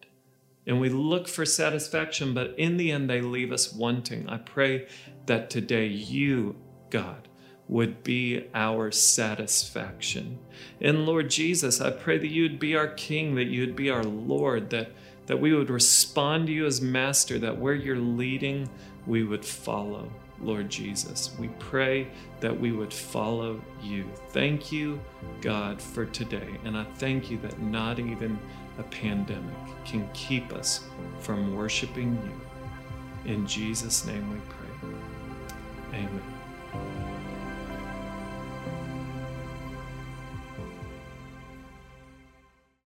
and 0.70 0.80
we 0.80 0.88
look 0.88 1.26
for 1.26 1.44
satisfaction, 1.44 2.32
but 2.32 2.54
in 2.56 2.76
the 2.76 2.92
end, 2.92 3.10
they 3.10 3.20
leave 3.20 3.50
us 3.50 3.72
wanting. 3.72 4.28
I 4.28 4.36
pray 4.36 4.86
that 5.26 5.50
today 5.50 5.88
you, 5.88 6.54
God, 6.90 7.26
would 7.66 8.04
be 8.04 8.46
our 8.54 8.92
satisfaction. 8.92 10.38
And 10.80 11.06
Lord 11.06 11.28
Jesus, 11.28 11.80
I 11.80 11.90
pray 11.90 12.18
that 12.18 12.30
you 12.30 12.44
would 12.44 12.60
be 12.60 12.76
our 12.76 12.86
King, 12.86 13.34
that 13.34 13.48
you 13.48 13.62
would 13.62 13.74
be 13.74 13.90
our 13.90 14.04
Lord, 14.04 14.70
that, 14.70 14.92
that 15.26 15.40
we 15.40 15.52
would 15.52 15.70
respond 15.70 16.46
to 16.46 16.52
you 16.52 16.66
as 16.66 16.80
Master, 16.80 17.40
that 17.40 17.58
where 17.58 17.74
you're 17.74 17.96
leading, 17.96 18.70
we 19.08 19.24
would 19.24 19.44
follow. 19.44 20.08
Lord 20.42 20.70
Jesus. 20.70 21.32
We 21.38 21.48
pray 21.58 22.08
that 22.40 22.58
we 22.58 22.72
would 22.72 22.92
follow 22.92 23.60
you. 23.82 24.10
Thank 24.30 24.72
you, 24.72 25.00
God, 25.40 25.80
for 25.80 26.06
today. 26.06 26.56
And 26.64 26.76
I 26.76 26.84
thank 26.84 27.30
you 27.30 27.38
that 27.38 27.60
not 27.60 27.98
even 27.98 28.38
a 28.80 28.82
pandemic 28.84 29.54
can 29.84 30.08
keep 30.14 30.52
us 30.52 30.84
from 31.20 31.54
worshiping 31.54 32.18
you. 32.24 33.32
In 33.32 33.46
Jesus' 33.46 34.06
name 34.06 34.32
we 34.32 34.40
pray. 34.48 35.98
Amen. 36.00 36.39